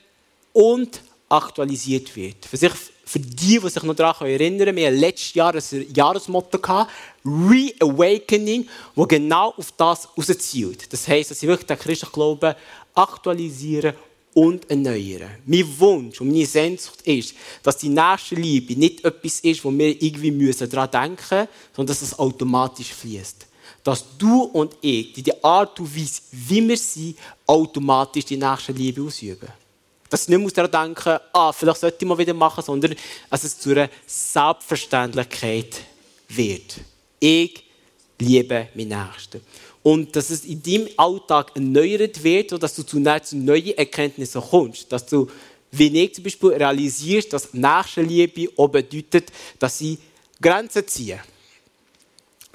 und 0.53 1.01
aktualisiert 1.27 2.15
wird. 2.15 2.45
Für, 2.45 2.55
sich, 2.55 2.71
für 3.03 3.19
die, 3.19 3.59
die 3.59 3.69
sich 3.69 3.83
noch 3.83 3.95
daran 3.95 4.29
erinnern 4.29 4.59
können, 4.59 4.77
wir 4.77 4.87
hatten 4.87 4.97
letztes 4.97 5.33
Jahr 5.33 5.53
ein 5.53 5.93
Jahresmotto, 5.93 6.57
Reawakening, 7.25 8.65
das 8.95 9.07
genau 9.09 9.53
auf 9.57 9.73
das 9.73 10.07
rauszielt. 10.17 10.93
Das 10.93 11.05
heisst, 11.05 11.31
dass 11.31 11.43
ich 11.43 11.49
wirklich 11.49 11.67
den 11.67 11.79
christlichen 11.79 12.13
Glauben 12.13 12.55
aktualisieren 12.93 13.93
und 14.33 14.69
erneuern. 14.69 15.31
Mein 15.45 15.67
Wunsch 15.79 16.21
und 16.21 16.29
meine 16.29 16.45
Sehnsucht 16.45 17.01
ist, 17.01 17.35
dass 17.61 17.77
die 17.77 17.89
nächste 17.89 18.35
Liebe 18.35 18.79
nicht 18.79 19.03
etwas 19.03 19.41
ist, 19.41 19.65
wo 19.65 19.71
wir 19.71 20.01
irgendwie 20.01 20.53
daran 20.53 20.91
denken 20.91 21.39
müssen, 21.39 21.47
sondern 21.75 21.87
dass 21.87 22.01
es 22.01 22.17
automatisch 22.17 22.93
fließt 22.93 23.47
dass 23.85 24.03
du 24.17 24.45
und 24.45 24.75
ich, 24.81 25.13
die 25.13 25.43
Art 25.43 25.79
und 25.79 25.95
Weise, 25.95 26.23
wie 26.31 26.67
wir 26.67 26.75
sind, 26.75 27.15
automatisch 27.45 28.25
die 28.25 28.35
nächste 28.35 28.71
Liebe 28.71 29.03
ausüben. 29.03 29.47
Dass 30.09 30.27
ich 30.27 30.35
nicht 30.35 30.57
daran 30.57 30.71
denken 30.87 31.19
ah, 31.31 31.53
vielleicht 31.53 31.81
sollte 31.81 31.97
ich 31.99 32.07
mal 32.07 32.17
wieder 32.17 32.33
machen, 32.33 32.63
sondern 32.63 32.95
dass 33.29 33.43
es 33.43 33.59
zu 33.59 33.69
einer 33.69 33.87
Selbstverständlichkeit 34.07 35.81
wird. 36.29 36.77
Ich 37.19 37.63
liebe 38.19 38.69
meinen 38.73 38.89
Nächsten. 38.89 39.41
Und 39.83 40.15
dass 40.15 40.31
es 40.31 40.45
in 40.45 40.63
deinem 40.63 40.89
Alltag 40.97 41.51
erneuert 41.53 42.23
wird 42.23 42.53
und 42.53 42.63
dass 42.63 42.75
du 42.75 42.81
zu 42.81 42.99
neuen 42.99 43.77
Erkenntnissen 43.77 44.41
kommst. 44.41 44.91
Dass 44.91 45.05
du, 45.05 45.29
wie 45.69 45.95
ich 45.95 46.15
zum 46.15 46.23
Beispiel, 46.23 46.53
realisierst, 46.53 47.31
dass 47.33 47.53
Nächstenliebe 47.53 48.51
auch 48.57 48.67
bedeutet, 48.67 49.31
dass 49.59 49.77
sie 49.77 49.99
Grenzen 50.41 50.87
ziehen 50.87 51.19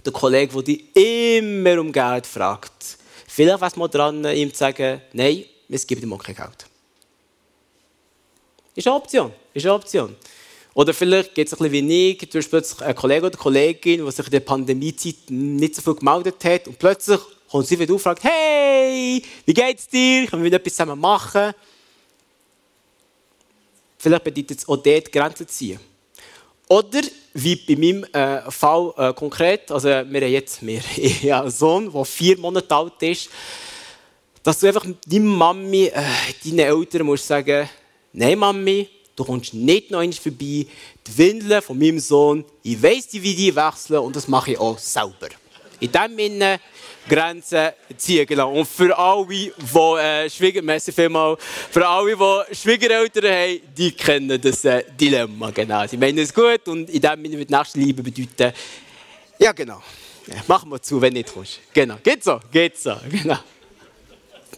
der 0.04 0.12
Kollege, 0.12 0.52
der 0.52 0.62
dich 0.62 0.96
immer 0.96 1.80
um 1.80 1.92
Geld 1.92 2.26
fragt. 2.26 2.98
Vielleicht 3.26 3.62
es 3.62 3.76
mal 3.76 3.88
dran, 3.88 4.24
ihm 4.24 4.52
zu 4.52 4.58
sagen, 4.58 5.00
nein, 5.12 5.44
es 5.68 5.86
gibt 5.86 6.02
ihm 6.02 6.12
auch 6.12 6.22
kein 6.22 6.34
Geld. 6.34 6.66
Ist 8.74 8.86
eine 8.86 8.96
Option. 8.96 9.32
Ist 9.52 9.66
eine 9.66 9.74
Option. 9.74 10.16
Oder 10.74 10.94
vielleicht 10.94 11.34
geht 11.34 11.46
es 11.46 11.52
ein 11.52 11.58
bisschen 11.58 11.88
wie 11.88 12.10
ich, 12.10 12.18
du 12.18 12.38
hast 12.38 12.48
plötzlich 12.48 12.80
einen 12.82 12.94
Kollegen 12.94 13.26
oder 13.26 13.36
Kollegin, 13.36 14.04
die 14.04 14.12
sich 14.12 14.24
in 14.24 14.30
der 14.30 14.40
Pandemiezeit 14.40 15.16
nicht 15.28 15.74
so 15.74 15.82
viel 15.82 15.94
gemeldet 15.96 16.44
hat 16.44 16.68
und 16.68 16.78
plötzlich 16.78 17.20
kommt 17.50 17.66
sie 17.66 17.78
wieder 17.78 17.92
und 17.92 17.98
fragt, 17.98 18.22
hey, 18.22 19.22
wie 19.44 19.54
geht's 19.54 19.88
dir? 19.88 20.26
Können 20.26 20.44
wir 20.44 20.52
etwas 20.52 20.74
zusammen 20.74 21.00
machen? 21.00 21.52
Vielleicht 23.98 24.24
bedeutet 24.24 24.58
es 24.58 24.68
auch 24.68 24.76
dort 24.76 25.10
Grenzen 25.10 25.48
ziehen. 25.48 25.80
Oder 26.68 27.00
wie 27.32 27.56
bei 27.56 27.76
meinem 27.76 28.04
äh, 28.12 28.50
Fall 28.50 28.92
äh, 28.96 29.12
konkret, 29.12 29.70
also 29.70 29.88
wir 29.88 29.98
haben 29.98 30.14
jetzt 30.14 30.64
wir, 30.66 30.80
ja, 31.22 31.42
einen 31.42 31.50
Sohn, 31.50 31.92
der 31.92 32.04
vier 32.04 32.38
Monate 32.38 32.74
alt 32.74 33.02
ist, 33.02 33.30
dass 34.42 34.58
du 34.60 34.66
einfach 34.66 34.86
deiner 35.06 35.24
Mami, 35.24 35.84
äh, 35.86 36.02
deinen 36.44 36.58
Eltern 36.60 37.06
musst 37.06 37.26
sagen, 37.26 37.68
nein 38.12 38.38
Mami, 38.38 38.88
du 39.14 39.24
kommst 39.24 39.54
nicht 39.54 39.90
noch 39.90 40.02
vorbei, 40.14 40.66
die 41.06 41.18
Windeln 41.18 41.62
von 41.62 41.78
meinem 41.78 42.00
Sohn, 42.00 42.44
ich 42.62 42.82
weiss, 42.82 43.08
wie 43.12 43.34
die 43.34 43.54
wechseln 43.54 43.98
und 43.98 44.16
das 44.16 44.26
mache 44.28 44.52
ich 44.52 44.58
auch 44.58 44.78
selber. 44.78 45.28
In 45.80 45.90
dem 45.90 46.16
Sinne, 46.16 46.60
Grenzen 47.08 47.70
ziehen. 47.96 48.26
Genau. 48.26 48.52
Und 48.52 48.66
für 48.66 48.96
alle, 48.96 49.26
die 49.26 49.52
äh, 49.98 50.30
Schwiegermesser 50.30 50.92
vielmal, 50.92 51.36
für 51.70 51.86
alle, 51.86 52.16
die 52.16 52.54
Schwiegereltern 52.54 53.24
haben, 53.24 53.60
die 53.76 53.92
kennen 53.92 54.40
das 54.40 54.64
äh, 54.64 54.84
Dilemma. 54.98 55.50
Genau. 55.50 55.86
Sie 55.86 55.96
meinen 55.96 56.18
es 56.18 56.32
gut 56.32 56.66
und 56.68 56.88
in 56.90 57.00
dem 57.00 57.22
Sinne 57.22 57.38
wird 57.38 57.50
Nächstenliebe 57.50 58.02
bedeuten, 58.02 58.52
ja 59.38 59.52
genau, 59.52 59.82
mach 60.46 60.64
mal 60.66 60.80
zu, 60.80 61.00
wenn 61.00 61.14
nicht 61.14 61.32
kommst. 61.32 61.60
Genau, 61.72 61.96
geht 62.02 62.22
so, 62.22 62.38
geht 62.52 62.78
so, 62.78 62.94
genau. 63.10 63.38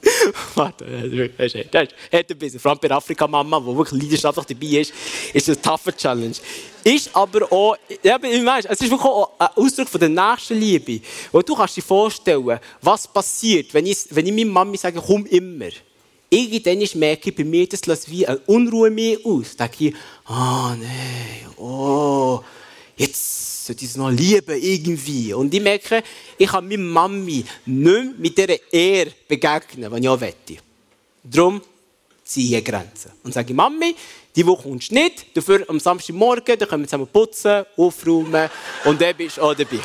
Warte, 0.55 0.85
das 0.85 1.55
ist, 1.55 1.55
ist 1.55 1.75
ein 2.13 2.39
bisschen. 2.39 2.59
Vor 2.59 2.73
allem 2.73 2.81
bei 2.81 2.91
Afrika-Mama, 2.91 3.61
die 3.61 3.77
wirklich 3.77 4.03
leidenschaftlich 4.03 4.47
dabei 4.47 4.81
ist, 4.81 4.93
ist 5.33 5.49
das 5.49 5.57
eine 5.57 5.63
taffe 5.63 5.97
Challenge. 5.97 6.35
Ist 6.83 7.15
aber 7.15 7.53
auch, 7.53 7.77
ja, 8.03 8.19
ich 8.23 8.43
meine, 8.43 8.67
es 8.69 8.81
ist 8.81 8.91
wirklich 8.91 9.05
auch 9.05 9.31
ein 9.39 9.49
Ausdruck 9.55 9.89
von 9.89 10.01
der 10.01 10.09
nächsten 10.09 10.59
Liebe. 10.59 11.01
Weil 11.31 11.43
du 11.43 11.55
kannst 11.55 11.77
dir 11.77 11.83
vorstellen, 11.83 12.59
was 12.81 13.07
passiert, 13.07 13.73
wenn 13.75 13.87
ich, 13.87 13.99
wenn 14.11 14.27
ich 14.27 14.33
meiner 14.33 14.51
Mami 14.51 14.77
sage, 14.77 15.01
komm 15.05 15.25
immer. 15.27 15.69
Irgendwann 16.29 16.99
merke 16.99 17.31
ich 17.31 17.37
bei 17.37 17.45
mir, 17.45 17.69
das 17.69 17.87
lässt 17.87 18.11
wie 18.11 18.27
eine 18.27 18.39
Unruhe 18.47 18.91
mehr 18.91 19.19
aus. 19.23 19.55
Da 19.57 19.69
denke 19.69 19.89
ich, 19.89 19.95
oh, 20.29 20.71
nein, 20.71 21.47
oh, 21.57 22.41
jetzt 22.97 23.52
sollte 23.67 23.85
ich 23.85 23.91
es 23.91 23.97
noch 23.97 24.11
lieben 24.11 24.61
irgendwie. 24.61 25.33
Und 25.33 25.55
ich 25.55 25.61
merke, 25.61 26.03
ich 26.37 26.49
kann 26.49 26.67
meiner 26.67 26.83
Mami 26.83 27.45
nicht 27.67 28.19
mit 28.19 28.37
dieser 28.37 28.73
Ehre 28.73 29.13
begegnen, 29.29 29.93
die 29.93 30.01
ich 30.01 30.09
auch 30.09 30.21
wette. 30.21 30.57
Darum 31.23 31.63
ziehe 32.25 32.59
ich 32.59 32.65
Grenzen. 32.65 33.13
Und 33.23 33.35
sage, 33.35 33.55
Mami, 33.55 33.95
die 34.35 34.45
Woche 34.47 34.69
kommst 34.69 34.91
du 34.91 34.95
nicht, 34.95 35.37
dafür 35.37 35.65
am 35.69 35.79
Samstagmorgen, 35.79 36.59
dann 36.59 36.69
können 36.69 36.83
wir 36.83 36.89
zusammen 36.89 37.07
putzen, 37.07 37.65
aufräumen 37.77 38.51
und 38.85 39.01
dann 39.01 39.17
bist 39.17 39.37
du 39.37 39.43
auch 39.43 39.55
dabei. 39.55 39.79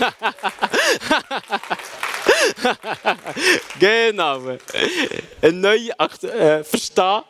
genau. 3.78 4.40
Ein 5.42 5.60
neues 5.60 5.90
Akt 5.98 6.24
äh, 6.24 6.64
Verstehen, 6.64 7.22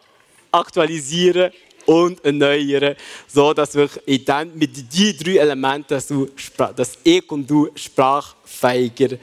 aktualisieren 0.53 1.51
und 1.91 2.25
erneuern, 2.25 2.95
so 3.27 3.53
dass 3.53 3.75
wir 3.75 3.89
dann 4.25 4.57
mit 4.57 4.71
diesen 4.93 5.19
drei 5.19 5.39
Elementen, 5.39 5.89
dass, 5.89 6.07
du, 6.07 6.29
dass 6.77 6.97
ich 7.03 7.29
und 7.33 7.51
du 7.51 7.69
sprachfähiger 7.75 9.19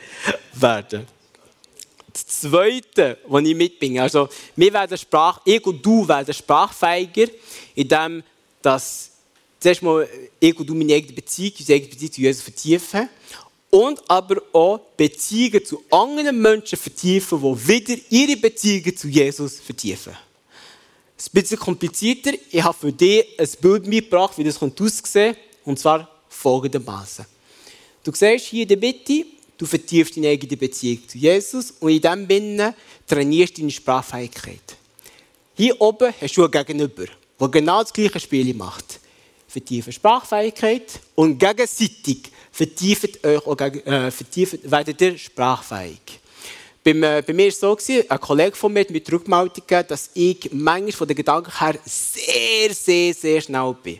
werden. 0.53 1.07
Das 2.11 2.27
Zweite, 2.27 3.19
was 3.25 3.43
ich 3.43 3.55
mitbringe, 3.55 4.01
also 4.01 4.27
wir 4.57 4.73
werden 4.73 4.97
Sprach, 4.97 5.39
ich 5.45 5.65
und 5.65 5.85
du 5.85 6.05
werden 6.05 6.33
sprachfähiger, 6.33 7.27
indem 7.73 8.21
dass 8.61 9.11
zuerst 9.61 9.81
mal 9.81 10.05
ich 10.37 10.59
und 10.59 10.67
du 10.67 10.75
meine 10.75 10.93
eigene 10.93 11.13
Beziehung, 11.13 11.53
unsere 11.57 11.77
eigene 11.77 11.91
Beziehung 11.91 12.11
zu 12.11 12.21
Jesus 12.21 12.41
vertiefen 12.41 13.09
und 13.69 14.01
aber 14.09 14.41
auch 14.51 14.79
Beziehungen 14.97 15.63
zu 15.63 15.81
anderen 15.89 16.41
Menschen 16.41 16.77
vertiefen, 16.77 17.39
die 17.39 17.67
wieder 17.69 18.01
ihre 18.09 18.35
Beziehungen 18.35 18.97
zu 18.97 19.07
Jesus 19.07 19.61
vertiefen. 19.61 20.26
Ein 21.17 21.31
bisschen 21.31 21.57
komplizierter. 21.57 22.33
Ich 22.51 22.63
habe 22.63 22.77
für 22.77 22.93
dich 22.93 23.25
ein 23.39 23.49
Bild 23.59 23.87
mitgebracht, 23.87 24.37
wie 24.37 24.43
das 24.43 24.61
aussehen 24.61 24.75
könnte. 24.75 25.35
Und 25.65 25.79
zwar 25.79 26.07
folgendermaßen. 26.29 27.25
Du 28.03 28.11
siehst 28.13 28.45
hier 28.45 28.61
in 28.63 28.69
der 28.69 28.77
Mitte, 28.77 29.25
du 29.57 29.65
vertiefst 29.65 30.15
deine 30.15 30.29
eigene 30.29 30.55
Beziehung 30.55 31.07
zu 31.07 31.17
Jesus 31.17 31.71
und 31.79 31.89
in 31.89 32.01
diesem 32.01 32.27
Binnen 32.27 32.73
trainierst 33.07 33.57
du 33.57 33.61
deine 33.61 33.71
Sprachfähigkeit. 33.71 34.77
Hier 35.55 35.81
oben 35.81 36.13
hast 36.21 36.37
du 36.37 36.43
einen 36.43 36.51
Gegenüber, 36.51 37.05
der 37.39 37.47
genau 37.49 37.81
das 37.81 37.91
gleiche 37.91 38.19
Spiel 38.19 38.53
macht. 38.53 38.99
Vertiefen 39.47 39.91
Sprachfähigkeit 39.91 40.99
und 41.15 41.39
gegenseitig 41.39 42.31
vertieft 42.51 43.25
euch 43.25 43.85
äh, 43.85 44.11
vertieft, 44.11 44.71
werdet 44.71 45.01
ihr 45.01 45.17
sprachfähig. 45.17 45.99
Beim, 46.87 47.03
äh, 47.03 47.21
bei 47.21 47.33
mir 47.33 47.43
war 47.43 47.49
es 47.49 47.59
so, 47.59 47.75
gewesen, 47.75 48.09
ein 48.09 48.17
Kollege 48.21 48.55
von 48.55 48.71
mir 48.71 48.79
hat 48.79 48.89
mir 48.89 49.01
Rückmeldung 49.11 49.55
gegeben, 49.55 49.89
dass 49.89 50.09
ich 50.13 50.49
manchmal 50.53 50.93
von 50.93 51.05
den 51.05 51.17
Gedanken 51.17 51.51
her 51.59 51.77
sehr, 51.83 52.73
sehr, 52.73 53.13
sehr 53.13 53.41
schnell 53.41 53.75
bin. 53.83 53.99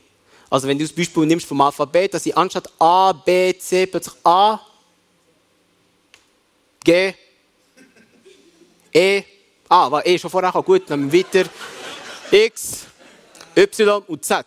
Also 0.50 0.70
wenn 0.70 0.78
du 0.78 0.86
das 0.86 0.94
Beispiel 0.94 1.26
nimmst 1.26 1.46
vom 1.46 1.60
Alphabet, 1.60 2.14
dass 2.14 2.26
ich 2.26 2.38
anstatt 2.38 2.72
A, 2.80 3.12
B, 3.12 3.54
C 3.58 3.88
plötzlich 3.88 4.16
A, 4.24 4.62
G, 6.82 7.14
E, 8.94 9.24
A, 9.68 9.92
war 9.92 10.08
E 10.08 10.18
schon 10.18 10.32
vorher 10.32 10.54
gut, 10.64 10.84
dann 10.90 11.12
weiter, 11.12 11.44
X, 12.32 12.86
Y 13.54 14.02
und 14.08 14.24
Z. 14.24 14.46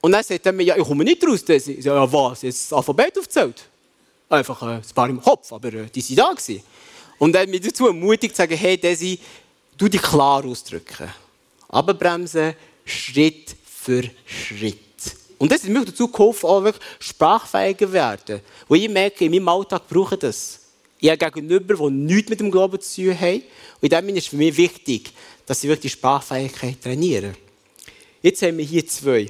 Und 0.00 0.12
dann 0.12 0.24
sagt 0.24 0.46
er 0.46 0.52
mir, 0.52 0.62
ja, 0.62 0.78
ich 0.78 0.82
komme 0.82 1.04
nicht 1.04 1.22
raus. 1.22 1.44
Ich 1.46 1.84
sage, 1.84 1.96
ja, 1.98 2.10
was? 2.10 2.42
Ist 2.42 2.72
das 2.72 2.78
Alphabet 2.78 3.18
aufgezählt? 3.18 3.64
Einfach 4.30 4.62
äh, 4.62 4.76
ein 4.76 4.82
paar 4.94 5.10
im 5.10 5.20
Kopf, 5.20 5.52
aber 5.52 5.74
äh, 5.74 5.90
die 5.90 6.16
waren 6.16 6.16
da. 6.16 6.32
Gewesen. 6.40 6.62
Und 7.20 7.34
er 7.34 7.42
hat 7.42 7.50
mich 7.50 7.60
dazu 7.60 7.86
ermutigt, 7.86 8.34
zu 8.34 8.40
sagen, 8.40 8.56
hey 8.56 8.78
Desi, 8.78 9.18
du 9.76 9.88
dich 9.88 10.00
klar 10.00 10.42
ausdrücken. 10.42 11.06
Abbremsen, 11.68 12.54
Schritt 12.82 13.54
für 13.62 14.04
Schritt. 14.24 14.78
Und 15.36 15.52
das 15.52 15.62
hat 15.62 15.68
mir 15.68 15.84
dazu 15.84 16.08
geholfen, 16.08 16.46
auch 16.46 16.64
wirklich 16.64 16.82
sprachfähiger 16.98 17.92
werden. 17.92 18.40
Wo 18.66 18.74
ich 18.74 18.88
merke, 18.88 19.26
in 19.26 19.32
meinem 19.32 19.48
Alltag 19.48 19.86
brauche 19.86 20.14
ich 20.14 20.20
das. 20.20 20.60
Ich 20.98 21.10
habe 21.10 21.30
Gegenüber, 21.30 21.74
die 21.74 21.94
nichts 21.94 22.30
mit 22.30 22.40
dem 22.40 22.50
Glauben 22.50 22.80
zu 22.80 23.02
tun 23.02 23.20
haben. 23.20 23.42
Und 23.82 23.92
in 23.92 24.06
dem 24.06 24.16
ist 24.16 24.28
für 24.28 24.36
mich 24.36 24.56
wichtig, 24.56 25.12
dass 25.44 25.60
sie 25.60 25.68
wirklich 25.68 25.92
die 25.92 25.98
Sprachfähigkeit 25.98 26.80
trainieren. 26.82 27.36
Jetzt 28.22 28.40
haben 28.40 28.56
wir 28.56 28.64
hier 28.64 28.86
zwei. 28.86 29.28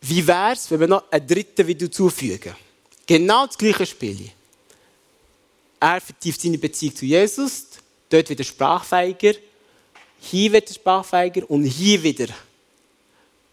Wie 0.00 0.24
wäre 0.24 0.52
es, 0.52 0.70
wenn 0.70 0.78
wir 0.78 0.86
noch 0.86 1.10
einen 1.10 1.26
dritten 1.26 1.66
wieder 1.66 1.90
zufügen? 1.90 2.54
Genau 3.04 3.46
das 3.46 3.58
gleiche 3.58 3.84
Spiel. 3.84 4.30
Er 5.80 6.00
vertieft 6.00 6.40
seine 6.40 6.58
Beziehung 6.58 6.94
zu 6.94 7.04
Jesus, 7.04 7.66
dort 8.08 8.28
wieder 8.28 8.44
sprachfähiger, 8.44 9.34
hier 10.20 10.52
wieder 10.52 10.72
sprachfähiger 10.72 11.48
und 11.50 11.64
hier 11.64 12.02
wieder 12.02 12.28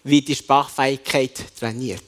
wird 0.04 0.28
die 0.28 0.36
Sprachfähigkeit 0.36 1.34
trainiert. 1.60 2.04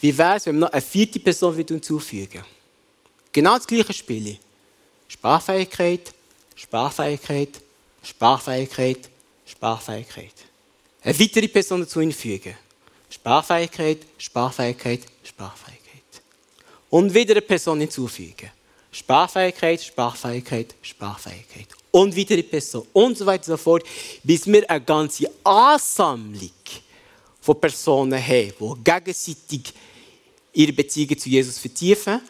Wie 0.00 0.16
wäre 0.16 0.36
es, 0.36 0.46
wenn 0.46 0.56
wir 0.56 0.60
noch 0.60 0.72
eine 0.72 0.82
vierte 0.82 1.20
Person 1.20 1.54
hinzufügen? 1.54 2.44
Genau 3.32 3.56
das 3.56 3.66
gleiche 3.66 3.92
Spiel. 3.92 4.38
Sprachfähigkeit, 5.08 6.12
Sprachfähigkeit, 6.54 7.60
Sprachfähigkeit, 8.02 9.10
Sprachfähigkeit. 9.46 10.34
Eine 11.02 11.18
weitere 11.18 11.48
Person 11.48 11.80
dazu 11.80 12.00
hinzufügen. 12.00 12.56
Sprachfähigkeit, 13.08 13.98
Sprachfähigkeit, 14.18 15.00
Sprachfähigkeit. 15.22 15.81
Und 16.92 17.14
wieder 17.14 17.32
eine 17.32 17.40
Person 17.40 17.80
hinzufügen. 17.80 18.50
Sprachfähigkeit, 18.90 19.82
Sprachfähigkeit, 19.82 20.74
Sprachfähigkeit. 20.82 21.68
Und 21.90 22.14
wieder 22.14 22.34
eine 22.34 22.42
Person. 22.42 22.86
Und 22.92 23.16
so 23.16 23.24
weiter 23.24 23.50
und 23.50 23.56
so 23.58 23.62
fort. 23.64 23.82
Bis 24.22 24.46
wir 24.46 24.68
eine 24.68 24.84
ganze 24.84 25.30
Ansammlung 25.42 26.50
von 27.40 27.58
Personen 27.58 28.22
haben, 28.22 28.52
die 28.76 28.84
gegenseitig 28.84 29.72
ihre 30.52 30.72
Beziehung 30.74 31.16
zu 31.18 31.30
Jesus 31.30 31.58
vertiefen, 31.58 32.20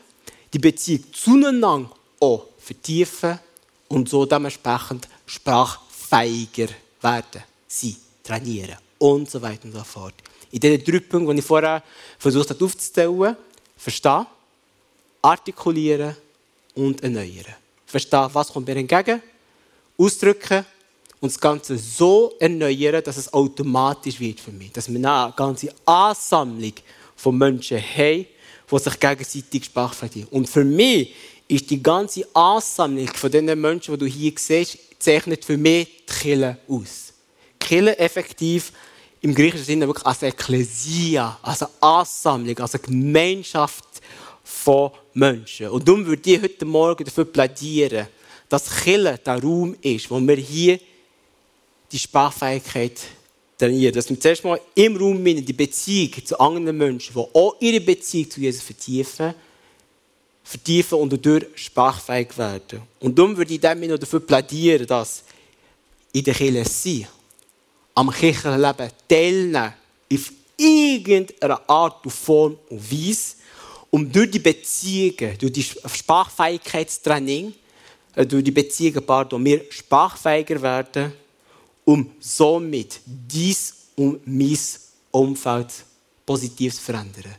die 0.52 0.60
Beziehung 0.60 1.04
zueinander 1.12 1.90
auch 2.20 2.46
vertiefen 2.56 3.40
und 3.88 4.08
so 4.08 4.24
dementsprechend 4.26 5.08
sprachfähiger 5.26 6.68
werden, 7.00 7.42
sie 7.66 7.96
trainieren 8.22 8.76
und 8.98 9.28
so 9.28 9.42
weiter 9.42 9.64
und 9.64 9.72
so 9.72 9.82
fort. 9.82 10.14
In 10.52 10.60
diesen 10.60 10.84
drei 10.84 11.00
Punkten, 11.00 11.34
die 11.34 11.40
ich 11.40 11.44
vorher 11.44 11.82
versucht 12.16 12.50
habe 12.50 12.64
aufzuzählen, 12.64 13.36
verstehen, 13.76 14.26
artikulieren 15.22 16.16
und 16.74 17.02
erneuern. 17.02 17.54
Verstehen, 17.86 18.28
was 18.32 18.52
kommt 18.52 18.66
mir 18.66 18.76
entgegen, 18.76 19.22
ausdrücken 19.96 20.66
und 21.20 21.32
das 21.32 21.40
Ganze 21.40 21.78
so 21.78 22.34
erneuern, 22.40 23.02
dass 23.04 23.16
es 23.16 23.32
automatisch 23.32 24.18
wird 24.18 24.40
für 24.40 24.50
mich. 24.50 24.72
Dass 24.72 24.92
wir 24.92 24.96
eine 24.96 25.32
ganze 25.36 25.72
Ansammlung 25.86 26.72
von 27.14 27.38
Menschen 27.38 27.78
haben, 27.78 28.26
die 28.70 28.78
sich 28.78 28.98
gegenseitig 28.98 29.64
Sprache 29.66 29.94
verdienen. 29.94 30.28
Und 30.30 30.48
für 30.48 30.64
mich 30.64 31.14
ist 31.46 31.70
die 31.70 31.82
ganze 31.82 32.26
Ansammlung 32.34 33.08
von 33.08 33.30
diesen 33.30 33.60
Menschen, 33.60 33.94
die 33.94 34.00
du 34.00 34.06
hier 34.06 34.32
siehst, 34.36 34.78
zeichnet 34.98 35.44
für 35.44 35.56
mich 35.56 35.86
die 35.86 36.12
Kirche 36.12 36.58
aus. 36.66 37.12
Kirche 37.60 37.98
effektiv 37.98 38.72
im 39.20 39.34
griechischen 39.34 39.66
Sinne 39.66 39.86
wirklich 39.86 40.06
als 40.06 40.22
Ekklesia, 40.22 41.38
als 41.42 41.64
Ansammlung, 41.80 42.58
als 42.58 42.80
Gemeinschaft 42.82 43.84
von 44.44 44.90
Menschen. 45.14 45.68
Und 45.68 45.86
darum 45.86 46.04
würde 46.06 46.30
ich 46.30 46.42
heute 46.42 46.64
Morgen 46.64 47.04
dafür 47.04 47.24
plädieren, 47.24 48.06
dass 48.48 48.82
Kirche 48.82 49.18
der 49.24 49.42
Raum 49.42 49.76
ist, 49.80 50.10
wo 50.10 50.20
wir 50.20 50.36
hier 50.36 50.78
die 51.90 51.98
Sprachfähigkeit 51.98 53.00
trainieren. 53.58 53.94
Dass 53.94 54.08
wir 54.08 54.18
zuerst 54.18 54.44
mal 54.44 54.60
im 54.74 54.96
Raum 54.96 55.24
die 55.24 55.52
Beziehung 55.52 56.24
zu 56.24 56.38
anderen 56.38 56.76
Menschen, 56.76 57.14
die 57.14 57.20
auch 57.20 57.56
ihre 57.60 57.80
Beziehung 57.80 58.30
zu 58.30 58.40
Jesus 58.40 58.62
vertiefen, 58.62 59.34
vertiefen 60.42 60.98
und 60.98 61.12
dadurch 61.12 61.46
sprachfähig 61.54 62.36
werden. 62.36 62.82
Und 63.00 63.18
darum 63.18 63.36
würde 63.36 63.54
ich 63.54 63.60
dann 63.60 63.80
noch 63.80 63.98
dafür 63.98 64.20
plädieren, 64.20 64.86
dass 64.86 65.24
in 66.12 66.24
der 66.24 66.34
Kirche 66.34 66.64
sein, 66.64 67.06
am 67.94 68.10
Kirchenleben 68.10 68.90
teilnehmen, 69.08 69.72
auf 70.12 70.32
irgendeine 70.56 71.68
Art 71.68 72.04
und 72.04 72.10
Form 72.10 72.58
und 72.68 72.92
Weise, 72.92 73.36
um 73.94 74.10
durch 74.10 74.30
die 74.30 74.38
Beziehungen, 74.38 75.36
durch 75.38 75.52
die 75.52 75.62
Sprachfähigkeitstraining, 75.62 77.52
äh, 78.16 78.24
durch 78.24 78.42
die 78.42 78.50
Beziehungen, 78.50 79.04
pardon, 79.04 79.44
wir 79.44 79.66
sprachfähiger 79.70 80.62
werden, 80.62 81.12
um 81.84 82.10
somit 82.18 83.00
dies 83.04 83.74
und 83.94 84.26
mein 84.26 84.58
Umfeld 85.10 85.68
positiv 86.24 86.74
zu 86.74 86.80
verändern. 86.80 87.36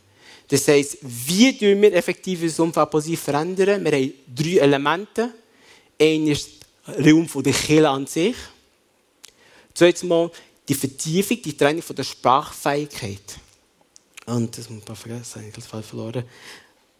Das 0.47 0.67
heisst, 0.67 0.99
wie 1.01 1.57
tun 1.57 1.81
wir 1.81 1.93
effektiv 1.93 2.43
unser 2.43 2.63
Umfeld 2.63 2.91
positiv 2.91 3.21
verändern? 3.21 3.83
Wir 3.83 3.91
haben 3.91 4.13
drei 4.27 4.57
Elemente. 4.57 5.33
Ein 5.99 6.27
ist 6.27 6.49
der 6.85 7.13
Raum 7.13 7.27
der 7.43 7.53
Kirche 7.53 7.89
an 7.89 8.05
sich. 8.05 8.35
Zweitens 9.73 10.03
mal 10.03 10.29
die 10.67 10.75
Vertiefung, 10.75 11.41
die 11.41 11.57
Training 11.57 11.83
der 11.89 12.03
Sprachfähigkeit. 12.03 13.39
Und 14.25 14.57
das 14.57 14.69
muss 14.69 14.87
man 14.87 14.95
vergessen, 14.95 15.45
ich 15.49 15.71
habe 15.71 15.83
verloren. 15.83 16.23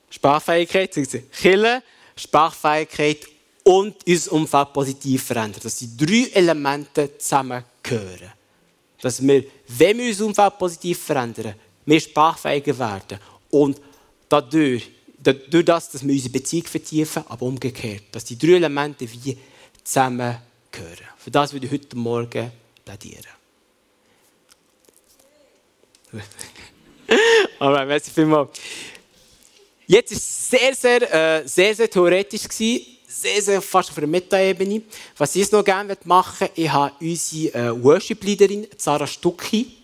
Sprachfähigkeit, 0.10 0.94
Kirche, 0.94 1.84
Sprachfähigkeit 2.16 3.20
und 3.64 3.96
unser 4.06 4.32
Umfeld 4.34 4.74
positiv 4.74 5.24
verändern. 5.24 5.62
Dass 5.64 5.78
die 5.78 5.96
drei 5.98 6.30
Elemente 6.34 7.18
zusammengehören. 7.18 8.32
Dass 9.02 9.26
wir, 9.26 9.44
wenn 9.68 9.98
wir 9.98 10.08
unser 10.08 10.26
Umfeld 10.26 10.60
positiv 10.60 11.00
verändern, 11.04 11.56
wir 11.86 12.00
sprachfähiger 12.00 12.78
werden. 12.78 13.20
Und 13.50 13.82
dadurch, 14.30 14.90
durch 15.18 15.66
das, 15.66 15.92
dass 15.92 16.06
wir 16.06 16.14
unsere 16.14 16.32
Beziehung 16.32 16.66
vertiefen, 16.66 17.24
aber 17.28 17.46
umgekehrt. 17.46 18.04
Dass 18.12 18.26
die 18.26 18.38
drei 18.38 18.54
Elemente 18.54 19.10
wie 19.12 19.38
zusammengehören. 19.84 21.08
Für 21.18 21.32
das 21.32 21.54
würde 21.54 21.66
ich 21.66 21.72
heute 21.72 21.96
Morgen 21.96 22.52
plädieren. 22.84 23.24
Alright, 27.64 27.88
merci 27.88 28.12
vielmals. 28.12 28.50
Jetzt 29.88 30.12
war 30.12 30.18
es 30.18 30.50
sehr, 30.50 30.76
sehr, 30.76 31.14
äh, 31.14 31.48
sehr, 31.48 31.74
sehr 31.74 31.90
theoretisch. 31.90 32.44
Gewesen. 32.44 32.86
Sehr, 33.08 33.42
sehr 33.42 33.62
fast 33.62 33.90
auf 33.90 33.98
einer 34.00 34.08
Metaebene. 34.08 34.82
Was 35.18 35.34
ich 35.38 35.50
noch 35.50 35.64
gerne 35.64 35.98
machen 36.04 36.36
möchte, 36.42 36.62
ich 36.62 36.70
habe 36.70 36.94
unsere 37.00 37.58
äh, 37.58 37.84
Worship-Leaderin 37.84 38.68
Sarah 38.76 39.08
Stucki 39.08 39.78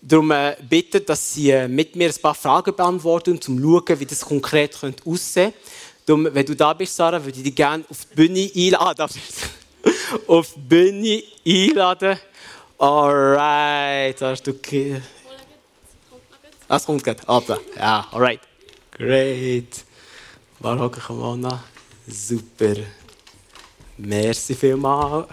darum 0.00 0.32
äh, 0.32 0.56
bitten, 0.68 1.06
dass 1.06 1.34
sie 1.34 1.50
äh, 1.50 1.68
mit 1.68 1.94
mir 1.94 2.08
ein 2.08 2.20
paar 2.20 2.34
Fragen 2.34 2.74
beantworten, 2.74 3.34
um 3.34 3.40
zu 3.40 3.56
schauen, 3.56 4.00
wie 4.00 4.06
das 4.06 4.22
konkret 4.22 4.80
könnte 4.80 5.08
aussehen 5.08 5.52
könnte. 6.04 6.34
Wenn 6.34 6.46
du 6.46 6.56
da 6.56 6.72
bist, 6.72 6.96
Sarah, 6.96 7.24
würde 7.24 7.38
ich 7.38 7.44
dich 7.44 7.54
gerne 7.54 7.84
auf 7.88 7.98
die 8.04 8.16
Bühne 8.16 8.50
einladen. 8.52 9.08
auf 10.26 10.54
die 10.56 10.60
Bühne 10.60 11.22
einladen. 11.46 12.18
Alright, 12.78 14.18
Sarah 14.18 14.34
Stucki. 14.34 14.94
Das 14.94 15.21
kommt 16.80 17.04
gut. 17.04 17.16
Aber, 17.26 17.60
ja, 17.76 18.06
alright. 18.10 18.40
Great. 18.90 19.84
Waar 20.58 20.78
hocken 20.78 21.02
gewoon 21.02 21.40
naar? 21.40 21.62
Super. 22.06 22.86
Merci 23.96 24.54
vielmals. 24.54 25.26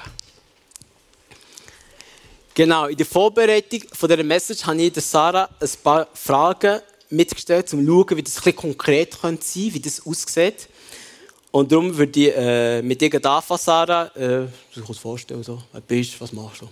Genau, 2.54 2.88
in 2.88 2.98
der 2.98 3.06
Vorbereitung 3.06 3.82
von 3.94 4.10
dieser 4.10 4.24
Message 4.24 4.66
habe 4.66 4.82
ich 4.82 4.94
Sarah 4.96 5.48
ein 5.62 5.70
paar 5.82 6.08
Fragen 6.14 6.82
mitgestellt, 7.10 7.74
um 7.74 7.86
zu 7.86 7.86
schauen, 7.86 8.18
wie 8.18 8.24
das 8.24 8.36
ein 8.38 8.44
bisschen 8.44 8.56
konkret 8.56 9.14
sein 9.14 9.22
könnte, 9.22 9.74
wie 9.74 9.80
das 9.80 10.06
aussieht. 10.06 10.68
Und 11.52 11.72
darum 11.72 11.96
würde 11.98 12.20
ich 12.20 12.36
äh, 12.36 12.82
mit 12.82 13.00
dir 13.00 13.14
anfangen, 13.26 13.60
Sarah. 13.60 14.08
Äh, 14.16 14.20
du 14.20 14.52
kannst 14.76 14.90
dir 14.90 14.94
vorstellen, 14.96 15.42
so, 15.42 15.62
wer 15.72 15.82
bist 15.82 16.16
du, 16.16 16.20
was 16.20 16.34
machst 16.34 16.62
du? 16.62 16.70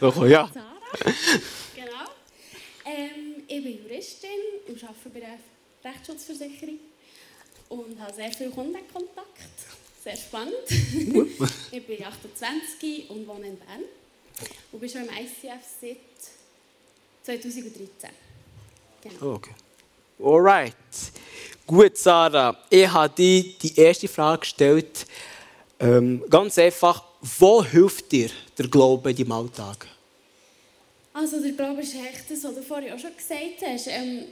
so, 0.12 0.26
ja. 0.26 0.50
Sarah, 0.52 1.14
genau. 1.74 2.04
Ähm, 2.84 3.19
ich 3.50 3.64
bin 3.64 3.82
Juristin 3.82 4.30
und 4.68 4.82
arbeite 4.84 5.10
bei 5.12 5.20
der 5.20 5.38
Rechtsschutzversicherung 5.84 6.78
und 7.68 8.00
habe 8.00 8.14
sehr 8.14 8.30
viel 8.30 8.50
Kundenkontakt. 8.50 9.26
Sehr 10.04 10.16
spannend. 10.16 10.54
ich 11.72 11.86
bin 11.86 12.04
28 12.04 13.10
und 13.10 13.26
wohne 13.26 13.48
in 13.48 13.56
Bern 13.58 13.82
und 14.72 14.80
bin 14.80 14.88
schon 14.88 15.02
im 15.02 15.08
ICF 15.08 15.64
seit 15.80 15.96
2013. 17.24 18.10
Genau. 19.02 19.16
Oh, 19.20 19.34
okay. 19.34 19.54
Alright. 20.22 20.74
Gut, 21.66 21.96
Sarah. 21.96 22.56
Ich 22.70 22.88
habe 22.88 23.12
dir 23.14 23.42
die 23.60 23.76
erste 23.78 24.06
Frage 24.08 24.40
gestellt. 24.40 25.06
Ähm, 25.80 26.22
ganz 26.30 26.56
einfach, 26.58 27.02
wo 27.20 27.64
hilft 27.64 28.12
dir 28.12 28.30
der 28.56 28.68
Glaube 28.68 29.10
in 29.10 29.16
deinem 29.16 29.32
Alltag? 29.32 29.86
Also 31.20 31.38
der 31.38 31.52
Glaube 31.52 31.82
ist 31.82 31.94
echt 31.94 32.30
das, 32.30 32.44
was 32.44 32.54
du 32.54 32.62
vorhin 32.62 32.94
auch 32.94 32.98
schon 32.98 33.14
gesagt 33.14 33.60
hast. 33.60 33.88
Ähm, 33.88 34.24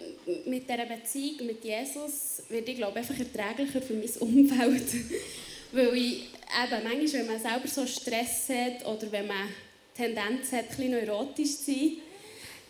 mit 0.46 0.68
dieser 0.68 0.86
Beziehung 0.86 1.46
mit 1.46 1.62
Jesus 1.62 2.42
werde 2.48 2.70
ich 2.70 2.78
glaube 2.78 2.98
einfach 2.98 3.18
erträglicher 3.18 3.82
für 3.82 3.92
mein 3.92 4.08
Umfeld. 4.20 4.86
Weil 5.72 5.94
ich 5.96 6.22
eben 6.22 6.82
manchmal, 6.82 7.12
wenn 7.12 7.26
man 7.26 7.40
selber 7.40 7.68
so 7.68 7.86
Stress 7.86 8.48
hat 8.48 8.86
oder 8.86 9.12
wenn 9.12 9.26
man 9.26 9.48
Tendenz 9.94 10.50
hat, 10.52 10.78
ein 10.78 10.90
neurotisch 10.90 11.58
zu 11.58 11.64
sein, 11.72 11.92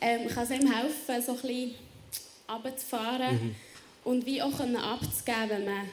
ähm, 0.01 0.27
kann 0.27 0.45
es 0.45 0.51
ihm 0.51 0.73
helfen, 0.73 1.23
so 1.25 1.33
ein 1.33 1.41
bisschen 1.41 1.75
runterzufahren 2.49 3.35
mhm. 3.35 3.55
und 4.03 4.27
wie 4.27 4.43
auch 4.43 4.57
können 4.57 4.77
abzugeben, 4.77 5.49
wenn 5.49 5.65
man 5.65 5.89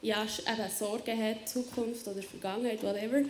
ja, 0.00 0.22
eben 0.22 0.70
Sorgen 0.78 1.20
hat, 1.20 1.48
Zukunft 1.48 2.06
oder 2.06 2.22
Vergangenheit, 2.22 2.82
whatever, 2.84 3.22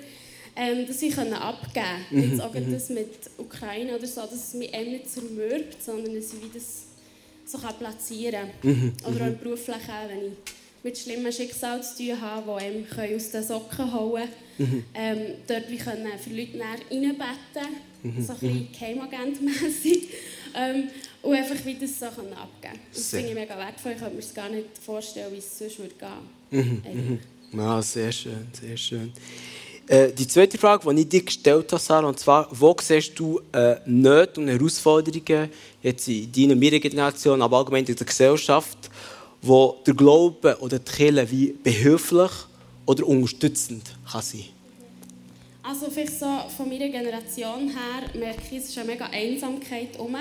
ähm, 0.57 0.87
dass 0.87 1.01
können 1.15 1.33
abgeben 1.35 1.85
können. 2.09 2.27
Mhm. 2.27 2.31
Jetzt 2.31 2.41
auch 2.41 2.55
mhm. 2.55 2.73
das 2.73 2.89
mit 2.91 3.09
Ukraine 3.39 3.97
oder 3.97 4.07
so, 4.07 4.21
dass 4.23 4.49
es 4.49 4.55
mich 4.55 4.73
eben 4.75 4.93
nicht 4.93 5.11
zermürbt, 5.11 5.83
sondern 5.83 6.15
dass 6.15 6.33
ich 6.33 6.43
wie 6.43 6.51
das 6.53 6.85
so 7.47 7.59
kann 7.59 7.75
platzieren 7.79 8.49
kann. 8.63 8.71
Mhm. 8.71 8.93
Oder 9.07 9.25
auch 9.25 9.27
im 9.29 9.33
mhm. 9.33 9.39
Beruflichen, 9.39 9.95
wenn 10.09 10.27
ich 10.27 10.33
mit 10.83 10.99
schlimmen 10.99 11.33
Schicksalen 11.33 11.83
zu 11.83 11.97
tun 11.97 12.21
habe, 12.21 12.61
die 12.61 12.65
einem 12.67 13.17
aus 13.17 13.31
den 13.31 13.43
Socken 13.43 13.93
hauen 13.93 14.23
können. 14.57 14.73
Mhm. 14.73 14.85
Ähm, 14.95 15.19
dort 15.47 15.71
wie 15.71 15.77
können 15.77 16.07
für 16.19 16.31
Leute 16.31 16.61
reinbeten, 16.61 17.17
mhm. 18.03 18.23
so 18.25 18.33
ein 18.33 18.39
bisschen 18.39 18.69
Geheimagentmässig. 18.73 20.09
Ähm, 20.57 20.85
und 21.23 21.35
einfach 21.35 21.65
wieder 21.65 21.81
das 21.81 21.99
Sachen 21.99 22.33
abgeben. 22.33 22.79
Das 22.93 23.11
finde 23.11 23.31
ich 23.31 23.35
mega 23.35 23.59
wertvoll. 23.59 23.91
Ich 23.91 23.99
könnte 23.99 24.15
mir 24.15 24.21
das 24.21 24.33
gar 24.33 24.49
nicht 24.49 24.79
vorstellen, 24.81 25.33
wie 25.33 25.39
es 25.39 25.59
sonst 25.59 25.81
würde 25.81 25.95
gehen 25.99 26.81
würde. 26.85 26.97
Mhm. 26.97 27.19
Ja, 27.59 27.83
sehr 27.83 28.13
schön, 28.13 28.47
sehr 28.53 28.77
schön. 28.77 29.13
Äh, 29.87 30.13
die 30.13 30.27
zweite 30.27 30.57
Frage, 30.57 30.95
die 30.95 31.03
ich 31.03 31.09
dir 31.09 31.23
gestellt 31.23 31.71
habe, 31.71 31.83
Sarah, 31.83 32.09
und 32.09 32.19
zwar, 32.19 32.49
wo 32.51 32.75
siehst 32.81 33.19
du 33.19 33.41
äh, 33.53 33.77
Nöte 33.85 34.41
und 34.41 34.49
Herausforderungen 34.49 35.51
jetzt 35.83 36.09
in 36.09 36.33
deiner, 36.33 36.57
meiner 36.57 36.79
Generation, 36.79 37.43
aber 37.43 37.59
allgemein 37.59 37.85
in 37.85 37.95
der 37.95 38.07
Gesellschaft, 38.07 38.79
wo 39.43 39.77
der 39.87 39.95
Glaube 39.95 40.57
oder 40.61 40.79
die 40.79 40.91
Kirche 40.91 41.31
wie 41.31 41.55
behilflich 41.63 42.31
oder 42.87 43.07
unterstützend 43.07 43.95
kann 44.11 44.23
sein 44.23 44.45
Also 45.63 45.91
vielleicht 45.91 46.19
so 46.19 46.27
von 46.57 46.69
meiner 46.69 46.89
Generation 46.89 47.69
her 47.69 48.09
merke 48.19 48.41
ich, 48.51 48.59
es 48.59 48.69
ist 48.71 48.79
eine 48.79 48.93
mega 48.93 49.07
Einsamkeit 49.07 49.99
um. 49.99 50.17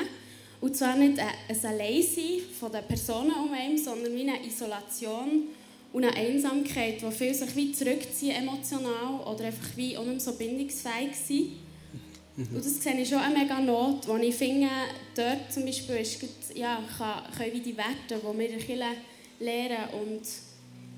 Und 0.60 0.76
zwar 0.76 0.96
nicht 0.96 1.20
ein 1.20 1.66
Alleinsein 1.66 2.40
von 2.60 2.72
den 2.72 2.86
Personen 2.86 3.32
um 3.32 3.54
einen, 3.54 3.78
sondern 3.78 4.14
wie 4.14 4.22
eine 4.22 4.46
Isolation 4.46 5.44
und 5.94 6.04
eine 6.04 6.16
Einsamkeit, 6.16 7.02
wo 7.04 7.12
viele 7.12 7.36
sich 7.36 7.56
wie 7.56 7.72
zurückziehen 7.72 8.36
emotional 8.36 9.22
oder 9.32 9.46
einfach 9.46 9.78
wie 9.78 9.96
auch 9.96 10.06
nicht 10.06 10.22
so 10.22 10.34
bindungsfähig 10.34 11.16
sind. 11.16 11.52
Mhm. 12.36 12.48
Und 12.56 12.66
das 12.66 12.84
sehe 12.84 13.00
ich 13.00 13.08
schon 13.08 13.20
eine 13.20 13.38
mega 13.38 13.60
Not, 13.60 14.08
wo 14.08 14.18
ich 14.18 14.36
finde, 14.36 14.68
dort 15.16 15.54
zum 15.54 15.66
Beispiel 15.66 15.98
ist, 15.98 16.20
ja, 16.56 16.84
kann, 16.98 17.32
können 17.38 17.54
wie 17.54 17.60
die 17.60 17.78
Werte, 17.78 18.18
die 18.18 18.40
wir 18.40 18.50
in 18.50 18.58
der 18.58 18.66
Kirche 18.66 18.86
lernen 19.40 19.90
und 20.02 20.22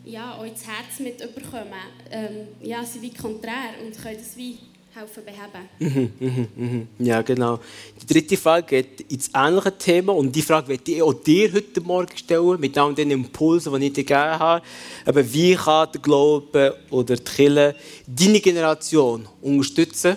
ja, 0.06 0.36
auch 0.36 0.46
ins 0.46 0.66
Herz 0.66 1.00
mit 1.00 1.20
überkommen, 1.20 1.74
ähm, 2.12 2.48
ja, 2.62 2.84
sind 2.86 3.02
wie 3.02 3.14
konträr 3.14 3.74
und 3.84 4.02
können 4.02 4.18
das 4.18 4.38
wie 4.38 4.60
helfen 4.96 5.24
beheben. 5.26 5.70
Mhm, 5.80 6.14
mhm, 6.20 6.48
mhm. 6.56 6.88
Ja, 7.06 7.22
genau. 7.22 7.60
Die 8.02 8.14
dritte 8.14 8.38
Frage 8.38 8.68
geht 8.68 9.12
ins 9.12 9.30
ähnliche 9.34 9.78
Thema 9.78 10.14
und 10.14 10.34
die 10.34 10.42
Frage 10.42 10.70
werde 10.70 10.92
ich 10.92 11.02
auch 11.02 11.14
dir 11.14 11.52
heute 11.52 11.82
Morgen 11.82 12.18
stellen, 12.18 12.60
mit 12.60 12.78
all 12.78 12.96
den 12.96 13.12
Impulsen, 13.12 13.78
die 13.80 13.88
ich 13.88 13.94
dir 13.94 14.04
gegeben 14.04 14.40
habe. 14.40 14.66
Aber 15.06 15.34
wie 15.34 15.56
kann 15.56 15.90
der 15.94 16.02
Glaube 16.02 16.78
oder 16.90 17.16
die 17.16 17.24
Kirche 17.24 17.76
deine 18.08 18.40
Generation 18.40 19.28
unterstützen 19.42 20.16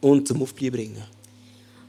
und 0.00 0.26
zum 0.26 0.42
Aufbleiben 0.42 0.72
bringen? 0.72 1.02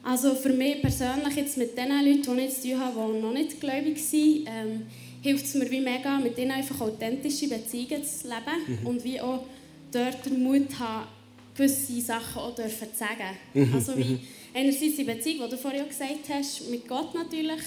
Also 0.04 0.36
für 0.36 0.54
mich 0.54 0.82
persönlich, 0.82 1.36
jetzt 1.36 1.58
mit 1.58 1.76
den 1.76 1.90
Leuten, 1.90 2.38
die 2.38 2.44
ich 2.44 2.62
zu 2.62 2.70
tun 2.70 2.80
habe, 2.80 3.14
die 3.14 3.22
noch 3.22 3.34
nicht 3.34 3.60
gläubig 3.60 3.98
sind, 3.98 4.46
ähm, 4.46 4.84
hilft 5.24 5.46
es 5.46 5.56
mir 5.56 5.70
wie 5.72 5.82
mega, 5.82 6.20
mit 6.20 6.38
ihnen 6.38 6.52
einfach 6.52 6.80
authentische 6.82 7.48
Beziehungen 7.48 8.04
zu 8.04 8.28
leben 8.28 8.82
mhm. 8.82 8.88
und 8.88 9.04
wie 9.04 9.20
auch 9.20 9.44
dort 9.92 10.24
den 10.26 10.44
Mut 10.44 10.78
haben, 10.78 11.08
gewisse 11.56 12.02
Sachen 12.02 12.42
auch 12.42 12.56
dürfen 12.56 12.88
sagen. 12.94 13.38
Mhm. 13.54 13.74
Also 13.74 13.98
wie 13.98 14.04
mhm. 14.04 14.20
einerseits 14.54 14.96
die 14.98 15.04
Beziehung, 15.04 15.46
die 15.46 15.52
du 15.52 15.58
vorhin 15.58 15.88
gesagt 15.88 16.30
hast, 16.30 16.70
mit 16.70 16.88
Gott 16.88 17.14
natürlich 17.14 17.62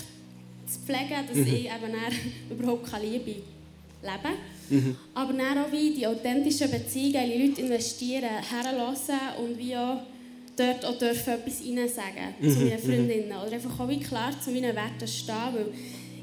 zu 0.66 0.78
pflegen, 0.84 1.26
dass 1.26 1.36
mhm. 1.36 1.46
ich 1.46 1.64
eben 1.66 1.94
überhaupt 2.50 2.90
keine 2.90 3.04
Liebe 3.04 3.30
leben 3.30 3.42
kann. 4.02 4.32
Mhm. 4.70 4.96
Aber 5.14 5.32
dann 5.32 5.58
auch 5.58 5.72
wie 5.72 5.92
die 5.94 6.06
authentischen 6.06 6.70
Beziehungen, 6.70 7.30
die 7.30 7.46
Leute 7.46 7.62
investieren, 7.62 8.28
herlassen 8.50 9.18
und 9.42 9.58
wie 9.58 9.74
auch 9.74 10.02
dort 10.56 10.84
auch 10.84 10.98
dürfen 10.98 11.34
etwas 11.34 11.60
ihnen 11.62 11.88
sagen 11.88 12.34
mhm. 12.40 12.50
zu 12.50 12.58
meinen 12.58 12.78
Freundinnen. 12.78 13.32
Oder 13.32 13.52
einfach 13.52 13.80
auch 13.80 13.88
wie 13.88 14.00
klar 14.00 14.32
zu 14.40 14.50
meinen 14.50 14.74
Werten 14.74 15.08
stehen, 15.08 15.54
weil 15.54 15.72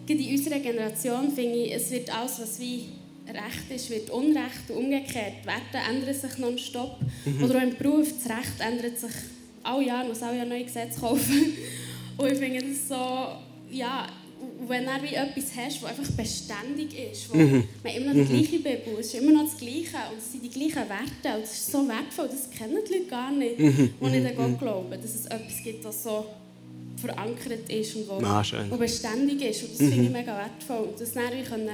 in 0.08 0.38
unserer 0.38 0.60
Generation 0.60 1.32
finde 1.32 1.58
ich, 1.58 1.73
es 1.73 1.89
wird 1.89 2.15
alles, 2.15 2.39
was 2.39 2.60
wie 2.60 2.86
Recht 3.27 3.71
ist, 3.73 3.89
wird 3.89 4.09
Unrecht 4.09 4.69
und 4.69 4.77
umgekehrt. 4.77 5.33
Die 5.43 5.47
Werte 5.47 5.89
ändern 5.89 6.13
sich 6.13 6.38
nonstop. 6.38 6.97
Mhm. 7.25 7.43
Oder 7.43 7.57
auch 7.57 7.63
im 7.63 7.75
Beruf, 7.75 8.07
das 8.07 8.38
Recht 8.38 8.59
ändert 8.59 8.99
sich 8.99 9.11
alle 9.63 9.85
Jahre, 9.85 10.07
muss 10.07 10.21
alle 10.21 10.38
Jahre 10.38 10.49
neue 10.49 10.63
Gesetze 10.63 10.99
kaufen. 10.99 11.53
Und 12.17 12.31
ich 12.31 12.38
finde 12.38 12.61
das 12.61 12.88
so, 12.88 13.75
ja, 13.75 14.07
wenn 14.67 14.85
du 14.85 14.91
wie 15.03 15.15
etwas 15.15 15.45
hast, 15.55 15.81
das 15.81 15.89
einfach 15.89 16.11
beständig 16.11 17.11
ist, 17.11 17.33
wo 17.33 17.38
mhm. 17.38 17.63
man 17.83 17.93
immer 17.93 18.13
noch 18.13 18.27
die 18.27 18.33
mhm. 18.33 18.61
gleiche 18.61 18.79
es 18.99 19.07
ist 19.07 19.15
immer 19.15 19.31
noch 19.31 19.51
das 19.51 19.57
Gleiche 19.57 19.97
und 20.11 20.17
es 20.17 20.31
sind 20.31 20.43
die 20.43 20.49
gleichen 20.49 20.89
Werte 20.89 21.38
und 21.38 21.43
es 21.43 21.51
ist 21.51 21.71
so 21.71 21.88
wertvoll, 21.88 22.29
das 22.29 22.49
kennen 22.49 22.77
die 22.88 22.93
Leute 22.93 23.05
gar 23.07 23.31
nicht, 23.31 23.59
mhm. 23.59 23.93
die 24.01 24.05
nicht 24.05 24.27
an 24.27 24.35
Gott 24.35 24.49
mhm. 24.49 24.57
glauben, 24.57 24.91
dass 24.91 25.15
es 25.15 25.25
etwas 25.25 25.63
gibt, 25.63 25.83
das 25.83 26.03
so 26.03 26.25
verankert 26.97 27.69
ist 27.69 27.95
und 27.95 28.07
wo, 28.07 28.13
ah, 28.23 28.43
wo 28.69 28.77
beständig 28.77 29.41
ist. 29.41 29.63
Und 29.63 29.73
das 29.73 29.79
mhm. 29.81 29.89
finde 29.89 30.05
ich 30.05 30.11
mega 30.11 30.38
wertvoll. 30.38 30.88
Und 30.88 30.99
das 30.99 31.11
dann 31.13 31.43
können, 31.43 31.69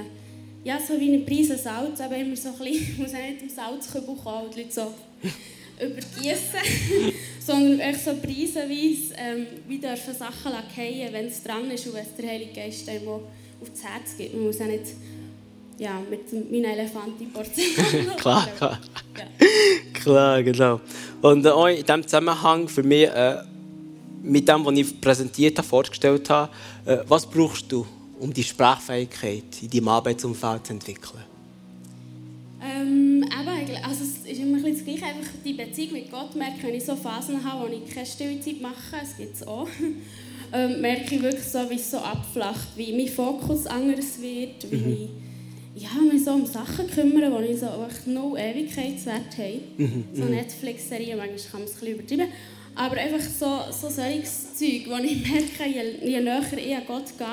ja, 0.64 0.78
so 0.78 0.98
wie 0.98 1.14
ein 1.14 1.26
Preis 1.26 1.48
Salz, 1.62 2.00
aber 2.00 2.16
immer 2.16 2.36
so 2.36 2.48
ein 2.48 2.58
bisschen, 2.58 2.96
muss 2.98 3.14
auch 3.14 3.30
nicht 3.30 3.42
im 3.42 3.48
Salzkübel 3.48 4.16
kommen 4.16 4.46
und 4.46 4.54
die 4.54 4.62
Leute 4.62 4.72
so 4.72 4.94
übergießen, 5.84 7.12
sondern 7.46 7.80
echt 7.80 8.04
so 8.04 8.14
preisenweise, 8.14 9.14
ähm, 9.16 9.46
wie 9.66 9.78
dürfen 9.78 10.14
Sachen 10.14 10.52
fallen, 10.52 11.12
wenn 11.12 11.26
es 11.26 11.42
dran 11.42 11.70
ist 11.70 11.86
und 11.86 11.94
wenn 11.94 12.02
es 12.02 12.14
der 12.16 12.30
Heilige 12.30 12.52
Geist 12.52 12.88
einem 12.88 13.08
aufs 13.08 13.82
Herz 13.82 14.16
gibt. 14.16 14.34
Man 14.34 14.44
muss 14.44 14.60
auch 14.60 14.66
nicht 14.66 14.86
ja, 15.78 16.00
mit 16.08 16.32
meinem 16.32 16.64
Elefant 16.64 17.20
in 17.20 17.32
Porzellan 17.32 18.16
Klar, 18.16 18.46
klar. 18.56 18.78
Ja. 19.18 20.00
klar, 20.00 20.42
genau. 20.42 20.80
Und 21.22 21.44
äh, 21.44 21.78
in 21.78 21.84
diesem 21.84 22.02
Zusammenhang 22.02 22.68
für 22.68 22.82
mich, 22.82 23.08
äh, 23.08 23.38
mit 24.22 24.48
dem, 24.48 24.64
was 24.64 24.76
ich 24.76 25.00
präsentiert 25.00 25.58
habe, 25.58 25.66
vorgestellt 25.66 26.30
habe, 26.30 26.52
äh, 26.84 26.98
was 27.08 27.26
brauchst 27.26 27.70
du, 27.72 27.84
um 28.22 28.32
die 28.32 28.44
Sprachfähigkeit 28.44 29.62
in 29.62 29.70
deinem 29.70 29.88
Arbeitsumfeld 29.88 30.66
zu 30.66 30.72
entwickeln? 30.74 31.24
Ähm, 32.62 33.24
eben, 33.24 33.84
also 33.84 34.04
es 34.04 34.30
ist 34.30 34.38
immer 34.38 34.64
ein 34.64 34.72
das 34.72 34.84
Gleiche. 34.84 35.04
Einfach 35.04 35.32
die 35.44 35.52
Beziehung 35.54 35.92
mit 35.94 36.10
Gott 36.10 36.36
merke, 36.36 36.62
wenn 36.62 36.74
ich 36.74 36.84
so 36.84 36.94
Phasen 36.94 37.42
habe, 37.42 37.68
wo 37.68 37.72
ich 37.72 37.92
keine 37.92 38.06
Stillzeit 38.06 38.60
mache, 38.60 39.00
das 39.00 39.16
gibt 39.16 39.34
es 39.34 39.44
auch, 39.44 39.66
ähm, 40.52 40.80
merke 40.80 41.16
ich 41.16 41.22
wirklich 41.22 41.44
so, 41.44 41.68
wie 41.68 41.74
es 41.74 41.90
so 41.90 41.98
abflacht, 41.98 42.68
wie 42.76 42.92
mein 42.92 43.08
Fokus 43.08 43.66
anders 43.66 44.22
wird, 44.22 44.70
wie 44.70 44.76
mhm. 44.76 45.08
ich 45.74 45.82
ja, 45.82 45.88
mich 46.00 46.22
so 46.22 46.32
um 46.32 46.46
Sachen 46.46 46.86
kümmere, 46.88 47.42
die 47.42 47.54
ich 47.54 47.60
so 47.60 47.66
echt 47.66 48.06
no 48.06 48.36
Ewigkeitswert 48.36 49.36
habe. 49.36 49.60
Mhm. 49.78 50.04
So 50.12 50.22
mhm. 50.22 50.30
Netflix-Serien, 50.30 51.18
manchmal 51.18 51.38
kann 51.50 51.60
man 51.60 51.68
es 51.68 51.74
ein 51.74 51.80
bisschen 51.80 51.94
übertreiben. 51.94 52.28
Aber 52.74 52.96
einfach 52.96 53.20
so, 53.20 53.60
so 53.72 53.88
solches 53.88 54.54
Zeug, 54.54 54.86
wo 54.86 55.02
ich 55.02 55.28
merke, 55.28 55.66
je, 55.66 56.08
je 56.08 56.20
näher 56.20 56.42
ich 56.56 56.76
an 56.76 56.82
Gott 56.86 57.18
gehe, 57.18 57.26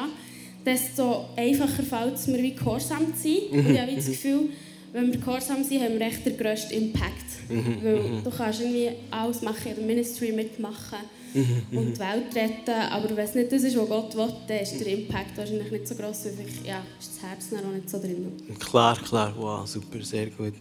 desto 0.69 1.25
einfacher 1.35 1.83
fällt 1.83 2.15
es 2.15 2.27
mir, 2.27 2.41
wie 2.41 2.53
gehorsam 2.53 3.13
zu 3.15 3.23
sein. 3.23 3.37
Mhm. 3.51 3.59
Und 3.59 3.73
ich 3.73 3.81
habe 3.81 3.95
das 3.95 4.05
Gefühl, 4.05 4.49
wenn 4.93 5.11
wir 5.11 5.19
gehorsam 5.19 5.63
sind, 5.63 5.83
haben 5.83 5.99
wir 5.99 6.07
echt 6.07 6.25
den 6.25 6.37
grössten 6.37 6.73
Impact. 6.73 7.49
Mhm. 7.49 7.77
Weil 7.83 7.95
mhm. 7.95 8.23
du 8.23 8.29
kannst 8.29 8.61
irgendwie 8.61 8.89
alles 9.11 9.41
machen, 9.41 9.69
in 9.69 9.75
der 9.75 9.85
Ministry 9.85 10.31
mitmachen 10.31 10.99
mhm. 11.33 11.77
und 11.77 11.95
die 11.95 11.99
Welt 11.99 12.35
retten, 12.35 12.91
aber 12.91 13.09
wenn 13.15 13.25
es 13.25 13.35
nicht 13.35 13.51
das 13.51 13.63
ist, 13.63 13.77
was 13.77 13.89
Gott 13.89 14.15
will, 14.15 14.33
dann 14.47 14.59
ist 14.59 14.79
der 14.79 14.87
Impact 14.87 15.37
wahrscheinlich 15.37 15.71
nicht 15.71 15.87
so 15.87 15.95
groß, 15.95 16.25
weil 16.25 16.67
ja, 16.67 16.83
ist 16.99 17.11
das 17.15 17.29
Herz 17.29 17.51
noch 17.51 17.71
nicht 17.71 17.89
so 17.89 17.99
drin. 17.99 18.31
Klar, 18.59 18.97
klar, 18.97 19.33
wow, 19.37 19.67
super, 19.67 20.01
sehr 20.01 20.27
gut. 20.27 20.53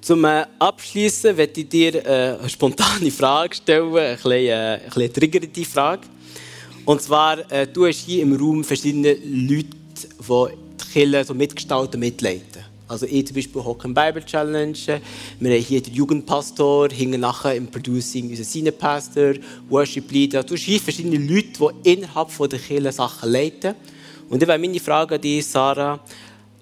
Zum 0.00 0.24
äh, 0.24 0.44
Abschließen 0.58 1.34
möchte 1.36 1.60
ich 1.60 1.68
dir 1.68 1.94
äh, 2.06 2.38
eine 2.38 2.48
spontane 2.48 3.10
Frage 3.10 3.56
stellen, 3.56 3.96
eine, 3.96 4.14
bisschen, 4.14 4.32
äh, 4.32 4.52
eine 4.52 4.80
bisschen 4.86 5.12
triggernde 5.12 5.64
Frage. 5.64 6.02
Und 6.88 7.02
zwar, 7.02 7.40
äh, 7.52 7.66
du 7.66 7.86
hast 7.86 8.06
hier 8.06 8.22
im 8.22 8.34
Raum 8.34 8.64
verschiedene 8.64 9.12
Leute, 9.12 9.68
die 9.98 10.56
die 10.80 10.90
Kirche 10.90 11.22
so 11.22 11.34
mitgestalten 11.34 12.00
mitleiten. 12.00 12.64
Also 12.88 13.04
ich 13.04 13.26
zum 13.26 13.36
Beispiel 13.36 13.62
hocke 13.62 13.86
im 13.88 13.92
Bible 13.92 14.24
Challenge, 14.24 14.72
wir 15.38 15.50
haben 15.52 15.62
hier 15.62 15.82
den 15.82 15.92
Jugendpastor, 15.92 16.88
hinten 16.88 17.20
nachher 17.20 17.56
im 17.56 17.66
Producing 17.66 18.30
unser 18.30 18.42
Senior 18.42 18.72
Pastor, 18.72 19.34
Worship 19.68 20.10
Leader. 20.10 20.42
Du 20.42 20.54
hast 20.54 20.62
hier 20.62 20.80
verschiedene 20.80 21.18
Leute, 21.18 21.74
die 21.84 21.92
innerhalb 21.92 22.30
von 22.30 22.48
der 22.48 22.58
Kirche 22.58 22.90
Sachen 22.90 23.32
leiten. 23.32 23.74
Und 24.30 24.40
dann 24.40 24.48
wäre 24.48 24.58
meine 24.58 24.80
Frage 24.80 25.16
an 25.16 25.20
dich, 25.20 25.44
Sarah, 25.44 26.00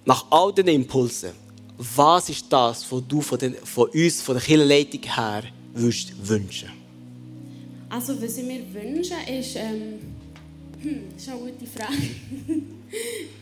nach 0.05 0.27
all 0.31 0.53
diesen 0.53 0.71
Impulsen, 0.71 1.31
was 1.79 2.31
ist 2.31 2.47
das, 2.53 2.85
was 2.91 3.03
du 3.07 3.21
von, 3.21 3.39
den, 3.39 3.55
von 3.55 3.89
uns, 3.91 4.23
von 4.23 4.35
der 4.35 4.43
Kirchenleitung 4.43 5.03
her, 5.05 5.45
wünschen 5.73 6.71
Also 7.89 8.21
was 8.21 8.39
ich 8.39 8.45
mir 8.45 8.65
wünsche, 8.75 9.15
ist... 9.31 9.55
Ähm 9.55 10.16
hm, 10.83 11.03
das 11.15 11.23
ist 11.23 11.29
eine 11.29 11.41
gute 11.41 11.67
Frage. 11.67 11.93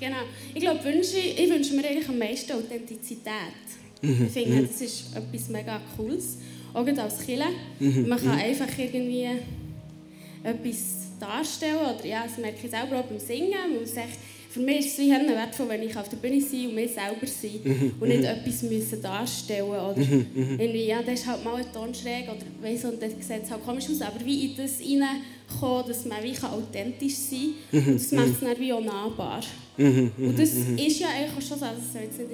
genau. 0.01 0.17
Ich 0.55 0.61
glaube, 0.61 0.85
wünsche, 0.85 1.19
ich 1.19 1.51
wünsche 1.51 1.75
mir 1.75 1.85
eigentlich 1.87 2.09
am 2.09 2.19
meisten 2.19 2.53
Authentizität. 2.53 3.65
Mhm. 4.03 4.27
Ich 4.27 4.33
finde, 4.33 4.63
mhm. 4.63 4.69
das 4.69 4.81
ist 4.81 5.05
etwas 5.15 5.49
mega 5.49 5.81
Cooles. 5.97 6.39
Auch 6.73 6.87
als 6.87 7.25
Killer. 7.25 7.51
Mhm. 7.79 8.09
Man 8.09 8.19
kann 8.19 8.35
mhm. 8.35 8.43
einfach 8.43 8.79
irgendwie 8.79 9.29
etwas 10.43 10.79
darstellen. 11.21 11.77
Oder 11.77 12.07
ja, 12.07 12.25
das 12.25 12.39
merke 12.39 12.59
ich 12.65 12.71
selber 12.71 13.01
auch 13.01 13.05
beim 13.05 13.19
Singen. 13.19 13.53
Weil 13.53 13.87
für 14.55 14.61
mich 14.61 14.87
ist 14.87 14.93
es 14.93 14.99
wie 14.99 15.11
wertvoll, 15.11 15.69
wenn 15.69 15.83
ich 15.83 15.97
auf 15.97 16.09
der 16.09 16.17
Bühne 16.17 16.41
bin 16.41 16.69
und 16.69 16.75
mich 16.77 16.93
selber 16.93 17.27
sein 17.27 17.93
und 17.99 18.09
nicht 18.09 18.23
etwas 18.23 18.63
müssen 18.63 19.03
darstellen 19.03 19.65
oder 19.65 19.97
irgendwie, 19.99 20.87
ja, 20.87 21.03
das 21.03 21.15
ist 21.21 21.27
halt 21.27 21.45
mal 21.45 21.57
ein 21.57 21.73
Ton 21.73 21.93
schräg 21.93 22.27
oder 22.29 22.39
weiss, 22.63 22.85
und 22.85 23.03
dann 23.03 23.11
sieht 23.11 23.51
halt 23.51 23.65
komisch 23.65 23.87
aus, 23.91 24.01
aber 24.01 24.25
wie 24.25 24.47
in 24.47 24.57
das 24.57 24.79
reinkommen, 25.49 25.89
dass 25.89 26.05
man 26.05 26.23
wie 26.23 26.37
authentisch 26.39 27.15
sein 27.15 27.55
kann 27.71 27.87
und 27.87 27.95
das 27.97 28.13
macht 28.13 28.29
es 28.29 28.41
dann 28.41 28.59
wie 28.59 28.73
auch 28.73 28.81
nahbar. 28.81 29.41
und 29.77 30.39
das 30.39 30.51
ist 30.51 31.01
ja 31.01 31.09
eigentlich 31.09 31.33
auch 31.37 31.49
schon 31.49 31.59
so, 31.59 31.65
also 31.65 31.81
soll 31.93 32.03
jetzt 32.03 32.19
nicht 32.19 32.31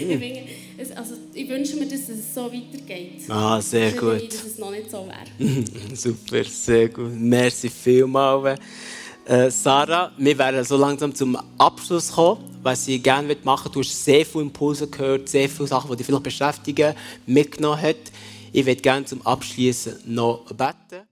irgendwie, 0.00 0.44
ich, 0.82 0.96
also, 0.96 1.14
ich 1.32 1.48
wünsche 1.48 1.76
mir, 1.76 1.86
dass 1.86 2.08
es 2.08 2.34
so 2.34 2.44
weitergeht. 2.44 3.28
Ah, 3.28 3.60
sehr 3.60 3.92
gut. 3.92 4.28
Dass 4.28 4.44
es 4.44 4.58
noch 4.58 4.70
nicht 4.70 4.90
so 4.90 5.06
wäre. 5.06 5.64
Super, 5.94 6.44
sehr 6.44 6.88
gut. 6.88 7.12
Merci 7.12 7.68
vielmals. 7.68 8.60
Äh, 9.26 9.50
Sarah, 9.50 10.12
wir 10.18 10.36
werden 10.36 10.62
so 10.64 10.76
langsam 10.76 11.14
zum 11.14 11.36
Abschluss 11.56 12.12
kommen, 12.12 12.44
was 12.62 12.86
ich 12.86 13.02
gerne 13.02 13.34
machen 13.42 13.62
möchte. 13.64 13.70
Du 13.70 13.80
hast 13.80 14.04
sehr 14.04 14.26
viele 14.26 14.44
Impulse 14.44 14.86
gehört, 14.86 15.30
sehr 15.30 15.48
viele 15.48 15.66
Sachen, 15.66 15.90
die 15.90 15.96
dich 15.96 16.06
vielleicht 16.06 16.22
beschäftigen, 16.22 16.94
mitgenommen 17.24 17.80
hat. 17.80 17.96
Ich 18.52 18.66
würde 18.66 18.82
gerne 18.82 19.06
zum 19.06 19.26
Abschließen 19.26 19.94
noch 20.06 20.44
beten. 20.52 21.08